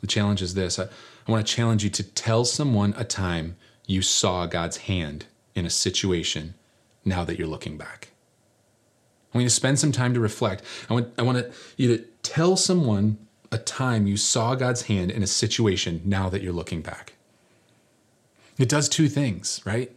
The 0.00 0.06
challenge 0.06 0.42
is 0.42 0.54
this 0.54 0.78
I, 0.78 0.84
I 1.26 1.32
want 1.32 1.46
to 1.46 1.52
challenge 1.52 1.84
you 1.84 1.90
to 1.90 2.02
tell 2.02 2.44
someone 2.44 2.94
a 2.96 3.04
time 3.04 3.56
you 3.86 4.02
saw 4.02 4.46
God's 4.46 4.78
hand 4.78 5.26
in 5.54 5.66
a 5.66 5.70
situation 5.70 6.54
now 7.04 7.24
that 7.24 7.38
you're 7.38 7.48
looking 7.48 7.76
back. 7.76 8.09
I 9.32 9.38
want 9.38 9.42
you 9.44 9.48
to 9.48 9.54
spend 9.54 9.78
some 9.78 9.92
time 9.92 10.14
to 10.14 10.20
reflect. 10.20 10.62
I 10.88 10.94
want, 10.94 11.12
I 11.16 11.22
want 11.22 11.46
you 11.76 11.96
to 11.96 12.04
tell 12.22 12.56
someone 12.56 13.18
a 13.52 13.58
time 13.58 14.06
you 14.06 14.16
saw 14.16 14.54
God's 14.54 14.82
hand 14.82 15.10
in 15.10 15.22
a 15.22 15.26
situation 15.26 16.02
now 16.04 16.28
that 16.28 16.42
you're 16.42 16.52
looking 16.52 16.82
back. 16.82 17.14
It 18.58 18.68
does 18.68 18.88
two 18.88 19.08
things, 19.08 19.60
right? 19.64 19.96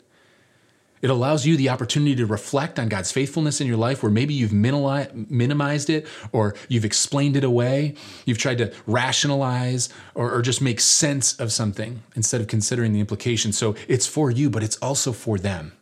It 1.04 1.10
allows 1.10 1.46
you 1.46 1.58
the 1.58 1.68
opportunity 1.68 2.16
to 2.16 2.26
reflect 2.26 2.80
on 2.80 2.88
God's 2.88 3.12
faithfulness 3.12 3.60
in 3.60 3.68
your 3.68 3.76
life 3.76 4.02
where 4.02 4.12
maybe 4.12 4.34
you've 4.34 4.54
minimized 4.54 5.90
it 5.90 6.08
or 6.32 6.56
you've 6.70 6.86
explained 6.86 7.36
it 7.36 7.44
away. 7.44 7.96
You've 8.26 8.38
tried 8.38 8.60
to 8.60 8.74
rationalize 8.88 9.90
or, 10.16 10.34
or, 10.34 10.42
just 10.42 10.62
make 10.62 10.80
sense 10.80 11.38
of 11.42 11.52
something 11.52 12.04
instead 12.16 12.40
of 12.40 12.48
considering 12.48 12.94
the 12.94 13.02
implications. 13.02 13.58
So 13.58 13.76
it's 13.90 14.08
for 14.08 14.32
you, 14.32 14.50
but 14.50 14.64
it's 14.64 14.78
also 14.78 15.12
for 15.12 15.38
them 15.38 15.74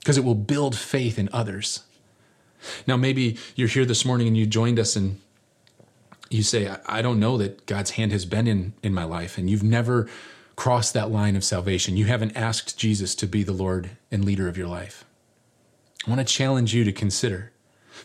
because 0.00 0.18
it 0.18 0.24
will 0.24 0.34
build 0.34 0.76
faith 0.76 1.18
in 1.18 1.30
others. 1.32 1.84
Now, 2.86 2.96
maybe 2.96 3.38
you're 3.54 3.68
here 3.68 3.84
this 3.84 4.04
morning 4.04 4.26
and 4.26 4.36
you 4.36 4.46
joined 4.46 4.78
us 4.78 4.96
and 4.96 5.20
you 6.30 6.42
say, 6.42 6.74
I 6.86 7.02
don't 7.02 7.20
know 7.20 7.38
that 7.38 7.66
God's 7.66 7.92
hand 7.92 8.12
has 8.12 8.24
been 8.24 8.46
in, 8.46 8.74
in 8.82 8.94
my 8.94 9.04
life, 9.04 9.38
and 9.38 9.48
you've 9.48 9.62
never 9.62 10.08
crossed 10.56 10.94
that 10.94 11.10
line 11.10 11.36
of 11.36 11.44
salvation. 11.44 11.96
You 11.96 12.06
haven't 12.06 12.36
asked 12.36 12.78
Jesus 12.78 13.14
to 13.16 13.26
be 13.26 13.42
the 13.42 13.52
Lord 13.52 13.90
and 14.10 14.24
leader 14.24 14.48
of 14.48 14.56
your 14.56 14.68
life. 14.68 15.04
I 16.06 16.10
want 16.10 16.26
to 16.26 16.34
challenge 16.34 16.74
you 16.74 16.84
to 16.84 16.92
consider, 16.92 17.52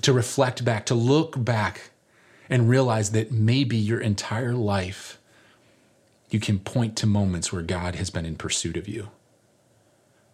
to 0.01 0.13
reflect 0.13 0.63
back, 0.63 0.85
to 0.87 0.95
look 0.95 1.43
back 1.43 1.91
and 2.49 2.69
realize 2.69 3.11
that 3.11 3.31
maybe 3.31 3.77
your 3.77 3.99
entire 3.99 4.53
life 4.53 5.19
you 6.29 6.39
can 6.39 6.59
point 6.59 6.95
to 6.97 7.07
moments 7.07 7.51
where 7.51 7.61
God 7.61 7.95
has 7.95 8.09
been 8.09 8.25
in 8.25 8.35
pursuit 8.35 8.77
of 8.77 8.87
you 8.87 9.09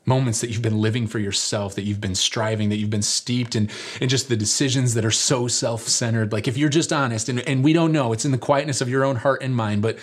moments 0.05 0.41
that 0.41 0.49
you've 0.49 0.61
been 0.61 0.79
living 0.79 1.07
for 1.07 1.19
yourself, 1.19 1.75
that 1.75 1.83
you've 1.83 2.01
been 2.01 2.15
striving, 2.15 2.69
that 2.69 2.77
you've 2.77 2.89
been 2.89 3.01
steeped 3.01 3.55
in, 3.55 3.69
in 3.99 4.09
just 4.09 4.29
the 4.29 4.35
decisions 4.35 4.93
that 4.93 5.05
are 5.05 5.11
so 5.11 5.47
self 5.47 5.81
centered. 5.83 6.31
Like, 6.31 6.47
if 6.47 6.57
you're 6.57 6.69
just 6.69 6.93
honest, 6.93 7.29
and, 7.29 7.39
and 7.41 7.63
we 7.63 7.73
don't 7.73 7.91
know, 7.91 8.13
it's 8.13 8.25
in 8.25 8.31
the 8.31 8.37
quietness 8.37 8.81
of 8.81 8.89
your 8.89 9.03
own 9.03 9.17
heart 9.17 9.41
and 9.41 9.55
mind, 9.55 9.81
but 9.81 9.97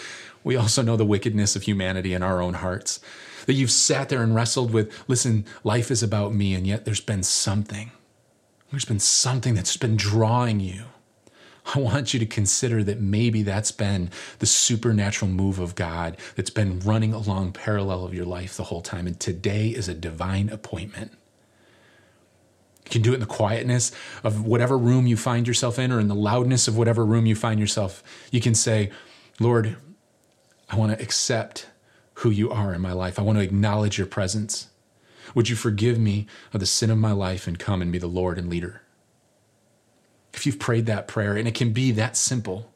we 0.44 0.56
also 0.56 0.82
know 0.82 0.96
the 0.96 1.04
wickedness 1.04 1.54
of 1.56 1.62
humanity 1.62 2.14
in 2.14 2.22
our 2.22 2.40
own 2.42 2.54
hearts. 2.54 3.00
That 3.46 3.54
you've 3.54 3.70
sat 3.72 4.08
there 4.08 4.22
and 4.22 4.34
wrestled 4.34 4.72
with, 4.72 5.08
listen, 5.08 5.44
life 5.64 5.90
is 5.90 6.02
about 6.02 6.34
me, 6.34 6.54
and 6.54 6.66
yet 6.66 6.84
there's 6.84 7.00
been 7.00 7.22
something. 7.22 7.90
There's 8.70 8.84
been 8.84 9.00
something 9.00 9.54
that's 9.54 9.76
been 9.76 9.96
drawing 9.96 10.60
you 10.60 10.84
I 11.64 11.78
want 11.78 12.12
you 12.12 12.20
to 12.20 12.26
consider 12.26 12.82
that 12.84 13.00
maybe 13.00 13.42
that's 13.42 13.70
been 13.70 14.10
the 14.40 14.46
supernatural 14.46 15.30
move 15.30 15.58
of 15.58 15.74
God 15.74 16.16
that's 16.34 16.50
been 16.50 16.80
running 16.80 17.12
along 17.12 17.52
parallel 17.52 18.04
of 18.04 18.14
your 18.14 18.24
life 18.24 18.56
the 18.56 18.64
whole 18.64 18.82
time. 18.82 19.06
And 19.06 19.18
today 19.18 19.68
is 19.68 19.88
a 19.88 19.94
divine 19.94 20.48
appointment. 20.48 21.12
You 22.84 22.90
can 22.90 23.02
do 23.02 23.12
it 23.12 23.14
in 23.14 23.20
the 23.20 23.26
quietness 23.26 23.92
of 24.24 24.44
whatever 24.44 24.76
room 24.76 25.06
you 25.06 25.16
find 25.16 25.46
yourself 25.46 25.78
in 25.78 25.92
or 25.92 26.00
in 26.00 26.08
the 26.08 26.14
loudness 26.14 26.66
of 26.66 26.76
whatever 26.76 27.06
room 27.06 27.26
you 27.26 27.36
find 27.36 27.60
yourself. 27.60 28.02
You 28.32 28.40
can 28.40 28.54
say, 28.54 28.90
Lord, 29.38 29.76
I 30.68 30.76
want 30.76 30.96
to 30.96 31.02
accept 31.02 31.68
who 32.14 32.30
you 32.30 32.50
are 32.50 32.74
in 32.74 32.80
my 32.80 32.92
life. 32.92 33.18
I 33.18 33.22
want 33.22 33.38
to 33.38 33.44
acknowledge 33.44 33.98
your 33.98 34.06
presence. 34.06 34.68
Would 35.34 35.48
you 35.48 35.56
forgive 35.56 35.98
me 35.98 36.26
of 36.52 36.60
the 36.60 36.66
sin 36.66 36.90
of 36.90 36.98
my 36.98 37.12
life 37.12 37.46
and 37.46 37.58
come 37.58 37.80
and 37.80 37.92
be 37.92 37.98
the 37.98 38.06
Lord 38.06 38.36
and 38.36 38.50
leader? 38.50 38.81
If 40.34 40.46
you've 40.46 40.58
prayed 40.58 40.86
that 40.86 41.08
prayer, 41.08 41.36
and 41.36 41.46
it 41.46 41.54
can 41.54 41.72
be 41.72 41.92
that 41.92 42.16
simple 42.16 42.72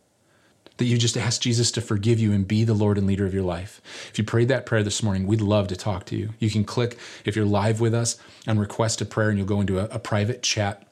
that 0.76 0.84
you 0.84 0.98
just 0.98 1.16
ask 1.16 1.40
Jesus 1.40 1.70
to 1.72 1.80
forgive 1.80 2.20
you 2.20 2.32
and 2.32 2.46
be 2.46 2.62
the 2.64 2.74
Lord 2.74 2.98
and 2.98 3.06
leader 3.06 3.24
of 3.24 3.32
your 3.32 3.42
life. 3.42 3.80
If 4.10 4.18
you 4.18 4.24
prayed 4.24 4.48
that 4.48 4.66
prayer 4.66 4.82
this 4.82 5.02
morning, 5.02 5.26
we'd 5.26 5.40
love 5.40 5.68
to 5.68 5.76
talk 5.76 6.04
to 6.06 6.16
you. 6.16 6.34
You 6.38 6.50
can 6.50 6.64
click, 6.64 6.98
if 7.24 7.34
you're 7.34 7.46
live 7.46 7.80
with 7.80 7.94
us, 7.94 8.18
and 8.46 8.60
request 8.60 9.00
a 9.00 9.06
prayer, 9.06 9.30
and 9.30 9.38
you'll 9.38 9.46
go 9.46 9.60
into 9.60 9.78
a, 9.78 9.84
a 9.84 9.98
private 9.98 10.42
chat 10.42 10.86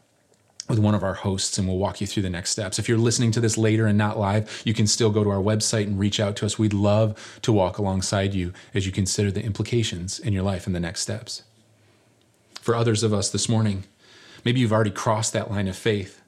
with 0.69 0.79
one 0.79 0.95
of 0.95 1.03
our 1.03 1.15
hosts 1.15 1.59
and 1.59 1.69
we'll 1.69 1.77
walk 1.77 2.01
you 2.01 2.07
through 2.07 2.23
the 2.23 2.31
next 2.31 2.51
steps. 2.51 2.79
If 2.79 2.89
you're 2.89 2.97
listening 2.97 3.31
to 3.33 3.41
this 3.41 3.59
later 3.59 3.87
and 3.87 3.99
not 3.99 4.19
live, 4.19 4.63
you 4.65 4.73
can 4.73 4.87
still 4.87 5.11
go 5.11 5.23
to 5.23 5.31
our 5.31 5.43
website 5.43 5.87
and 5.87 5.99
reach 5.99 6.19
out 6.19 6.37
to 6.37 6.47
us. 6.47 6.59
We'd 6.59 6.73
love 6.73 7.39
to 7.43 7.53
walk 7.53 7.77
alongside 7.77 8.33
you 8.33 8.53
as 8.73 8.87
you 8.87 8.93
consider 8.93 9.31
the 9.31 9.45
implications 9.45 10.19
in 10.19 10.33
your 10.33 10.43
life 10.43 10.67
and 10.67 10.75
the 10.75 10.81
next 10.81 11.03
steps. 11.03 11.43
For 12.63 12.75
others 12.75 13.03
of 13.03 13.13
us 13.13 13.29
this 13.29 13.47
morning, 13.47 13.85
maybe 14.43 14.61
you've 14.61 14.73
already 14.73 14.91
crossed 14.91 15.35
that 15.35 15.51
line 15.51 15.69
of 15.69 15.77
faith. 15.77 16.23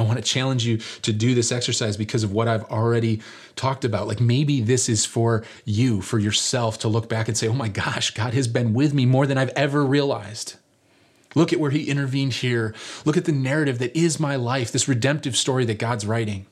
I 0.00 0.04
want 0.04 0.18
to 0.18 0.24
challenge 0.24 0.64
you 0.66 0.78
to 1.02 1.12
do 1.12 1.34
this 1.34 1.52
exercise 1.52 1.96
because 1.96 2.24
of 2.24 2.32
what 2.32 2.48
I've 2.48 2.64
already 2.64 3.20
talked 3.56 3.84
about. 3.84 4.08
Like 4.08 4.20
maybe 4.20 4.60
this 4.60 4.88
is 4.88 5.06
for 5.06 5.44
you, 5.64 6.00
for 6.00 6.18
yourself 6.18 6.78
to 6.80 6.88
look 6.88 7.08
back 7.08 7.28
and 7.28 7.36
say, 7.36 7.48
oh 7.48 7.52
my 7.52 7.68
gosh, 7.68 8.12
God 8.12 8.34
has 8.34 8.48
been 8.48 8.72
with 8.74 8.94
me 8.94 9.06
more 9.06 9.26
than 9.26 9.38
I've 9.38 9.50
ever 9.50 9.84
realized. 9.84 10.56
Look 11.34 11.52
at 11.52 11.60
where 11.60 11.70
he 11.70 11.88
intervened 11.88 12.34
here. 12.34 12.74
Look 13.04 13.16
at 13.16 13.24
the 13.24 13.32
narrative 13.32 13.78
that 13.78 13.96
is 13.96 14.18
my 14.18 14.36
life, 14.36 14.72
this 14.72 14.88
redemptive 14.88 15.36
story 15.36 15.64
that 15.66 15.78
God's 15.78 16.06
writing. 16.06 16.46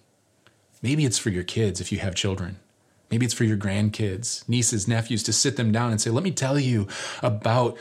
Maybe 0.82 1.04
it's 1.04 1.18
for 1.18 1.30
your 1.30 1.42
kids 1.42 1.80
if 1.80 1.90
you 1.90 1.98
have 1.98 2.14
children. 2.14 2.58
Maybe 3.10 3.24
it's 3.24 3.34
for 3.34 3.44
your 3.44 3.56
grandkids, 3.56 4.46
nieces, 4.48 4.86
nephews 4.86 5.22
to 5.24 5.32
sit 5.32 5.56
them 5.56 5.72
down 5.72 5.90
and 5.90 6.00
say, 6.00 6.10
Let 6.10 6.22
me 6.22 6.30
tell 6.30 6.58
you 6.58 6.86
about 7.22 7.76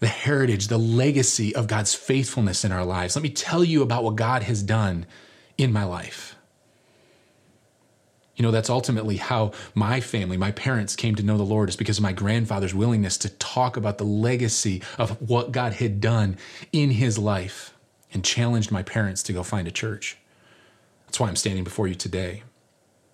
the 0.00 0.06
heritage, 0.06 0.68
the 0.68 0.78
legacy 0.78 1.54
of 1.54 1.66
God's 1.66 1.94
faithfulness 1.94 2.64
in 2.64 2.72
our 2.72 2.84
lives. 2.84 3.16
Let 3.16 3.22
me 3.22 3.30
tell 3.30 3.64
you 3.64 3.82
about 3.82 4.04
what 4.04 4.16
God 4.16 4.42
has 4.44 4.62
done 4.62 5.06
in 5.56 5.72
my 5.72 5.84
life. 5.84 6.36
You 8.36 8.44
know, 8.44 8.52
that's 8.52 8.70
ultimately 8.70 9.16
how 9.16 9.50
my 9.74 10.00
family, 10.00 10.36
my 10.36 10.52
parents 10.52 10.94
came 10.94 11.16
to 11.16 11.24
know 11.24 11.36
the 11.36 11.42
Lord, 11.42 11.68
is 11.68 11.74
because 11.74 11.98
of 11.98 12.04
my 12.04 12.12
grandfather's 12.12 12.72
willingness 12.72 13.18
to 13.18 13.30
talk 13.30 13.76
about 13.76 13.98
the 13.98 14.04
legacy 14.04 14.80
of 14.96 15.20
what 15.28 15.50
God 15.50 15.72
had 15.74 16.00
done 16.00 16.36
in 16.72 16.90
his 16.90 17.18
life 17.18 17.74
and 18.12 18.24
challenged 18.24 18.70
my 18.70 18.84
parents 18.84 19.24
to 19.24 19.32
go 19.32 19.42
find 19.42 19.66
a 19.66 19.72
church. 19.72 20.16
That's 21.06 21.18
why 21.18 21.26
I'm 21.26 21.36
standing 21.36 21.64
before 21.64 21.88
you 21.88 21.96
today. 21.96 22.44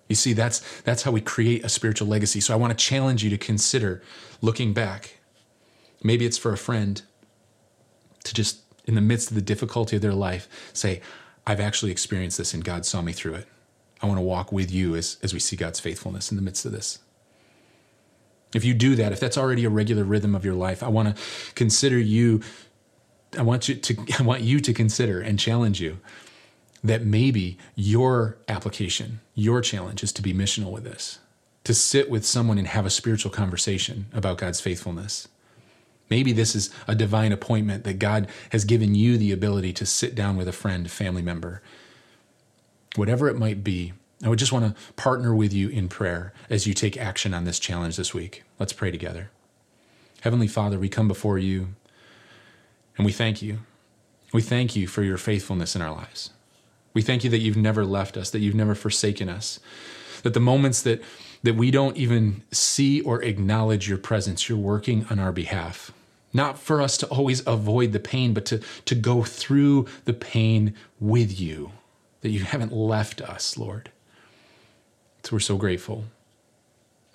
You 0.07 0.15
see, 0.15 0.33
that's, 0.33 0.81
that's 0.81 1.01
how 1.01 1.11
we 1.11 1.21
create 1.21 1.65
a 1.65 1.69
spiritual 1.69 2.07
legacy. 2.07 2.39
So 2.39 2.53
I 2.53 2.57
want 2.57 2.77
to 2.77 2.85
challenge 2.85 3.23
you 3.23 3.31
to 3.31 3.37
consider 3.37 4.03
looking 4.41 4.73
back. 4.73 5.17
Maybe 6.05 6.25
it's 6.25 6.37
for 6.37 6.53
a 6.53 6.57
friend 6.57 7.01
to 8.23 8.33
just, 8.33 8.61
in 8.85 8.93
the 8.93 9.01
midst 9.01 9.31
of 9.31 9.35
the 9.35 9.41
difficulty 9.41 9.95
of 9.95 10.01
their 10.03 10.13
life, 10.13 10.47
say, 10.71 11.01
I've 11.47 11.59
actually 11.59 11.91
experienced 11.91 12.37
this 12.37 12.53
and 12.53 12.63
God 12.63 12.85
saw 12.85 13.01
me 13.01 13.11
through 13.11 13.35
it. 13.35 13.47
I 14.01 14.05
want 14.05 14.19
to 14.19 14.23
walk 14.23 14.51
with 14.51 14.71
you 14.71 14.95
as, 14.95 15.17
as 15.23 15.33
we 15.33 15.39
see 15.39 15.55
God's 15.55 15.79
faithfulness 15.79 16.29
in 16.29 16.37
the 16.37 16.43
midst 16.43 16.63
of 16.65 16.71
this. 16.71 16.99
If 18.53 18.63
you 18.63 18.75
do 18.75 18.95
that, 18.95 19.11
if 19.11 19.19
that's 19.19 19.37
already 19.37 19.65
a 19.65 19.69
regular 19.69 20.03
rhythm 20.03 20.35
of 20.35 20.45
your 20.45 20.53
life, 20.53 20.83
I 20.83 20.89
want 20.89 21.15
to 21.15 21.23
consider 21.55 21.97
you, 21.97 22.41
I 23.37 23.41
want 23.41 23.67
you 23.67 23.75
to 23.75 24.05
I 24.19 24.23
want 24.23 24.41
you 24.41 24.59
to 24.59 24.73
consider 24.73 25.19
and 25.21 25.39
challenge 25.39 25.81
you 25.81 25.99
that 26.83 27.03
maybe 27.03 27.57
your 27.75 28.37
application, 28.47 29.21
your 29.33 29.59
challenge 29.61 30.03
is 30.03 30.13
to 30.13 30.21
be 30.21 30.33
missional 30.33 30.71
with 30.71 30.83
this, 30.83 31.17
to 31.63 31.73
sit 31.73 32.11
with 32.11 32.25
someone 32.25 32.59
and 32.59 32.67
have 32.67 32.85
a 32.85 32.91
spiritual 32.91 33.31
conversation 33.31 34.05
about 34.13 34.37
God's 34.37 34.61
faithfulness. 34.61 35.27
Maybe 36.09 36.33
this 36.33 36.55
is 36.55 36.69
a 36.87 36.95
divine 36.95 37.31
appointment 37.31 37.83
that 37.83 37.99
God 37.99 38.27
has 38.51 38.65
given 38.65 38.93
you 38.95 39.17
the 39.17 39.31
ability 39.31 39.73
to 39.73 39.85
sit 39.85 40.15
down 40.15 40.37
with 40.37 40.47
a 40.47 40.53
friend, 40.53 40.89
family 40.89 41.21
member, 41.21 41.61
whatever 42.95 43.27
it 43.27 43.37
might 43.37 43.63
be, 43.63 43.93
I 44.23 44.29
would 44.29 44.39
just 44.39 44.51
want 44.51 44.65
to 44.65 44.93
partner 44.93 45.35
with 45.35 45.51
you 45.53 45.69
in 45.69 45.89
prayer 45.89 46.33
as 46.49 46.65
you 46.65 46.73
take 46.73 46.97
action 46.97 47.33
on 47.33 47.43
this 47.43 47.59
challenge 47.59 47.97
this 47.97 48.13
week. 48.13 48.43
Let's 48.59 48.73
pray 48.73 48.91
together. 48.91 49.29
Heavenly 50.21 50.47
Father, 50.47 50.79
we 50.79 50.89
come 50.89 51.07
before 51.07 51.37
you 51.37 51.75
and 52.97 53.05
we 53.05 53.11
thank 53.11 53.41
you. 53.41 53.59
We 54.33 54.41
thank 54.41 54.75
you 54.75 54.87
for 54.87 55.03
your 55.03 55.17
faithfulness 55.17 55.75
in 55.75 55.81
our 55.81 55.93
lives. 55.93 56.31
We 56.93 57.01
thank 57.01 57.23
you 57.23 57.29
that 57.29 57.39
you've 57.39 57.57
never 57.57 57.85
left 57.85 58.15
us, 58.15 58.29
that 58.29 58.39
you've 58.39 58.55
never 58.55 58.73
forsaken 58.73 59.27
us, 59.27 59.59
that 60.23 60.33
the 60.33 60.39
moments 60.39 60.81
that, 60.83 61.03
that 61.45 61.55
we 61.55 61.69
don't 61.69 61.95
even 61.95 62.41
see 62.51 63.01
or 63.01 63.21
acknowledge 63.21 63.87
your 63.87 63.99
presence, 63.99 64.49
you're 64.49 64.57
working 64.57 65.05
on 65.09 65.19
our 65.19 65.31
behalf. 65.31 65.91
Not 66.33 66.57
for 66.57 66.81
us 66.81 66.97
to 66.97 67.07
always 67.07 67.45
avoid 67.47 67.91
the 67.91 67.99
pain, 67.99 68.33
but 68.33 68.45
to, 68.47 68.61
to 68.85 68.95
go 68.95 69.23
through 69.23 69.85
the 70.05 70.13
pain 70.13 70.73
with 70.99 71.39
you 71.39 71.71
that 72.21 72.29
you 72.29 72.41
haven't 72.41 72.73
left 72.73 73.21
us, 73.21 73.57
Lord. 73.57 73.91
So 75.23 75.35
we're 75.35 75.39
so 75.39 75.55
grateful. 75.55 76.05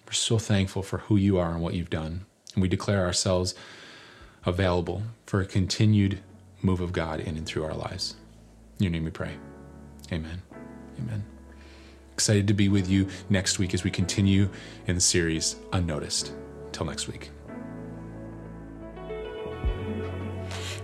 We're 0.07 0.13
so 0.13 0.39
thankful 0.39 0.83
for 0.83 0.99
who 0.99 1.17
you 1.17 1.37
are 1.39 1.51
and 1.51 1.61
what 1.61 1.75
you've 1.75 1.91
done. 1.91 2.25
And 2.55 2.63
we 2.63 2.69
declare 2.69 3.05
ourselves 3.05 3.55
available 4.47 5.03
for 5.27 5.41
a 5.41 5.47
continued 5.47 6.21
move 6.63 6.81
of 6.81 6.93
God 6.93 7.21
in 7.21 7.37
and 7.37 7.45
through 7.45 7.65
our 7.65 7.75
lives. 7.75 8.15
In 8.79 8.85
your 8.85 8.93
name 8.93 9.05
we 9.05 9.11
pray. 9.11 9.33
Amen. 10.13 10.43
Amen. 10.99 11.25
Excited 12.21 12.47
to 12.49 12.53
be 12.53 12.69
with 12.69 12.87
you 12.87 13.09
next 13.31 13.59
week 13.59 13.73
as 13.73 13.83
we 13.83 13.91
continue 13.91 14.51
in 14.87 14.95
the 14.95 15.01
series 15.01 15.57
Unnoticed. 15.73 16.35
Until 16.67 16.85
next 16.85 17.09
week. 17.09 17.31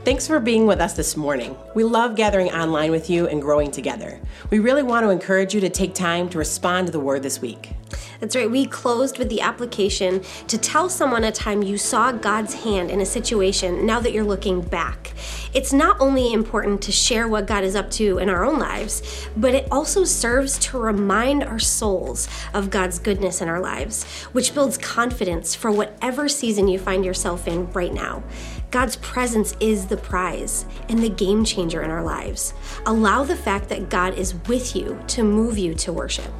Thanks 0.02 0.26
for 0.26 0.40
being 0.40 0.66
with 0.66 0.80
us 0.80 0.94
this 0.94 1.14
morning. 1.14 1.54
We 1.74 1.84
love 1.84 2.16
gathering 2.16 2.50
online 2.52 2.90
with 2.90 3.10
you 3.10 3.26
and 3.26 3.42
growing 3.42 3.70
together. 3.70 4.18
We 4.48 4.60
really 4.60 4.82
want 4.82 5.04
to 5.04 5.10
encourage 5.10 5.52
you 5.52 5.60
to 5.60 5.68
take 5.68 5.94
time 5.94 6.30
to 6.30 6.38
respond 6.38 6.86
to 6.86 6.92
the 6.92 7.00
word 7.00 7.22
this 7.22 7.42
week. 7.42 7.72
That's 8.20 8.34
right. 8.34 8.50
We 8.50 8.64
closed 8.66 9.18
with 9.18 9.28
the 9.28 9.42
application 9.42 10.22
to 10.46 10.56
tell 10.56 10.88
someone 10.88 11.24
a 11.24 11.32
time 11.32 11.62
you 11.62 11.76
saw 11.76 12.12
God's 12.12 12.54
hand 12.54 12.90
in 12.90 13.00
a 13.00 13.06
situation 13.06 13.84
now 13.84 14.00
that 14.00 14.12
you're 14.12 14.24
looking 14.24 14.62
back. 14.62 15.12
It's 15.56 15.72
not 15.72 15.98
only 16.00 16.34
important 16.34 16.82
to 16.82 16.92
share 16.92 17.26
what 17.26 17.46
God 17.46 17.64
is 17.64 17.74
up 17.74 17.90
to 17.92 18.18
in 18.18 18.28
our 18.28 18.44
own 18.44 18.58
lives, 18.58 19.26
but 19.38 19.54
it 19.54 19.66
also 19.70 20.04
serves 20.04 20.58
to 20.58 20.78
remind 20.78 21.42
our 21.42 21.58
souls 21.58 22.28
of 22.52 22.68
God's 22.68 22.98
goodness 22.98 23.40
in 23.40 23.48
our 23.48 23.58
lives, 23.58 24.04
which 24.32 24.52
builds 24.52 24.76
confidence 24.76 25.54
for 25.54 25.72
whatever 25.72 26.28
season 26.28 26.68
you 26.68 26.78
find 26.78 27.06
yourself 27.06 27.48
in 27.48 27.72
right 27.72 27.94
now. 27.94 28.22
God's 28.70 28.96
presence 28.96 29.56
is 29.58 29.86
the 29.86 29.96
prize 29.96 30.66
and 30.90 30.98
the 30.98 31.08
game 31.08 31.42
changer 31.42 31.80
in 31.80 31.90
our 31.90 32.04
lives. 32.04 32.52
Allow 32.84 33.24
the 33.24 33.34
fact 33.34 33.70
that 33.70 33.88
God 33.88 34.12
is 34.18 34.34
with 34.48 34.76
you 34.76 35.00
to 35.06 35.22
move 35.22 35.56
you 35.56 35.72
to 35.76 35.90
worship. 35.90 36.30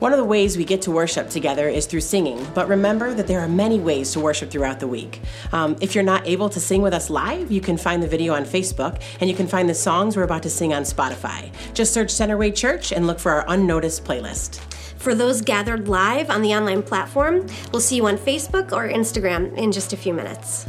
One 0.00 0.14
of 0.14 0.18
the 0.18 0.24
ways 0.24 0.56
we 0.56 0.64
get 0.64 0.80
to 0.82 0.90
worship 0.90 1.28
together 1.28 1.68
is 1.68 1.84
through 1.84 2.00
singing, 2.00 2.42
but 2.54 2.68
remember 2.68 3.12
that 3.12 3.26
there 3.26 3.38
are 3.40 3.46
many 3.46 3.78
ways 3.78 4.10
to 4.12 4.20
worship 4.20 4.50
throughout 4.50 4.80
the 4.80 4.88
week. 4.88 5.20
Um, 5.52 5.76
if 5.82 5.94
you're 5.94 6.02
not 6.02 6.26
able 6.26 6.48
to 6.48 6.58
sing 6.58 6.80
with 6.80 6.94
us 6.94 7.10
live, 7.10 7.52
you 7.52 7.60
can 7.60 7.76
find 7.76 8.02
the 8.02 8.08
video 8.08 8.32
on 8.32 8.44
Facebook 8.44 9.02
and 9.20 9.28
you 9.28 9.36
can 9.36 9.46
find 9.46 9.68
the 9.68 9.74
songs 9.74 10.16
we're 10.16 10.22
about 10.22 10.42
to 10.44 10.50
sing 10.50 10.72
on 10.72 10.84
Spotify. 10.84 11.52
Just 11.74 11.92
search 11.92 12.08
Centerway 12.08 12.56
Church 12.56 12.92
and 12.92 13.06
look 13.06 13.18
for 13.18 13.30
our 13.30 13.44
unnoticed 13.48 14.02
playlist. 14.02 14.60
For 14.96 15.14
those 15.14 15.42
gathered 15.42 15.86
live 15.86 16.30
on 16.30 16.40
the 16.40 16.54
online 16.54 16.82
platform, 16.82 17.46
we'll 17.70 17.82
see 17.82 17.96
you 17.96 18.06
on 18.06 18.16
Facebook 18.16 18.72
or 18.72 18.88
Instagram 18.88 19.54
in 19.58 19.70
just 19.70 19.92
a 19.92 19.98
few 19.98 20.14
minutes. 20.14 20.66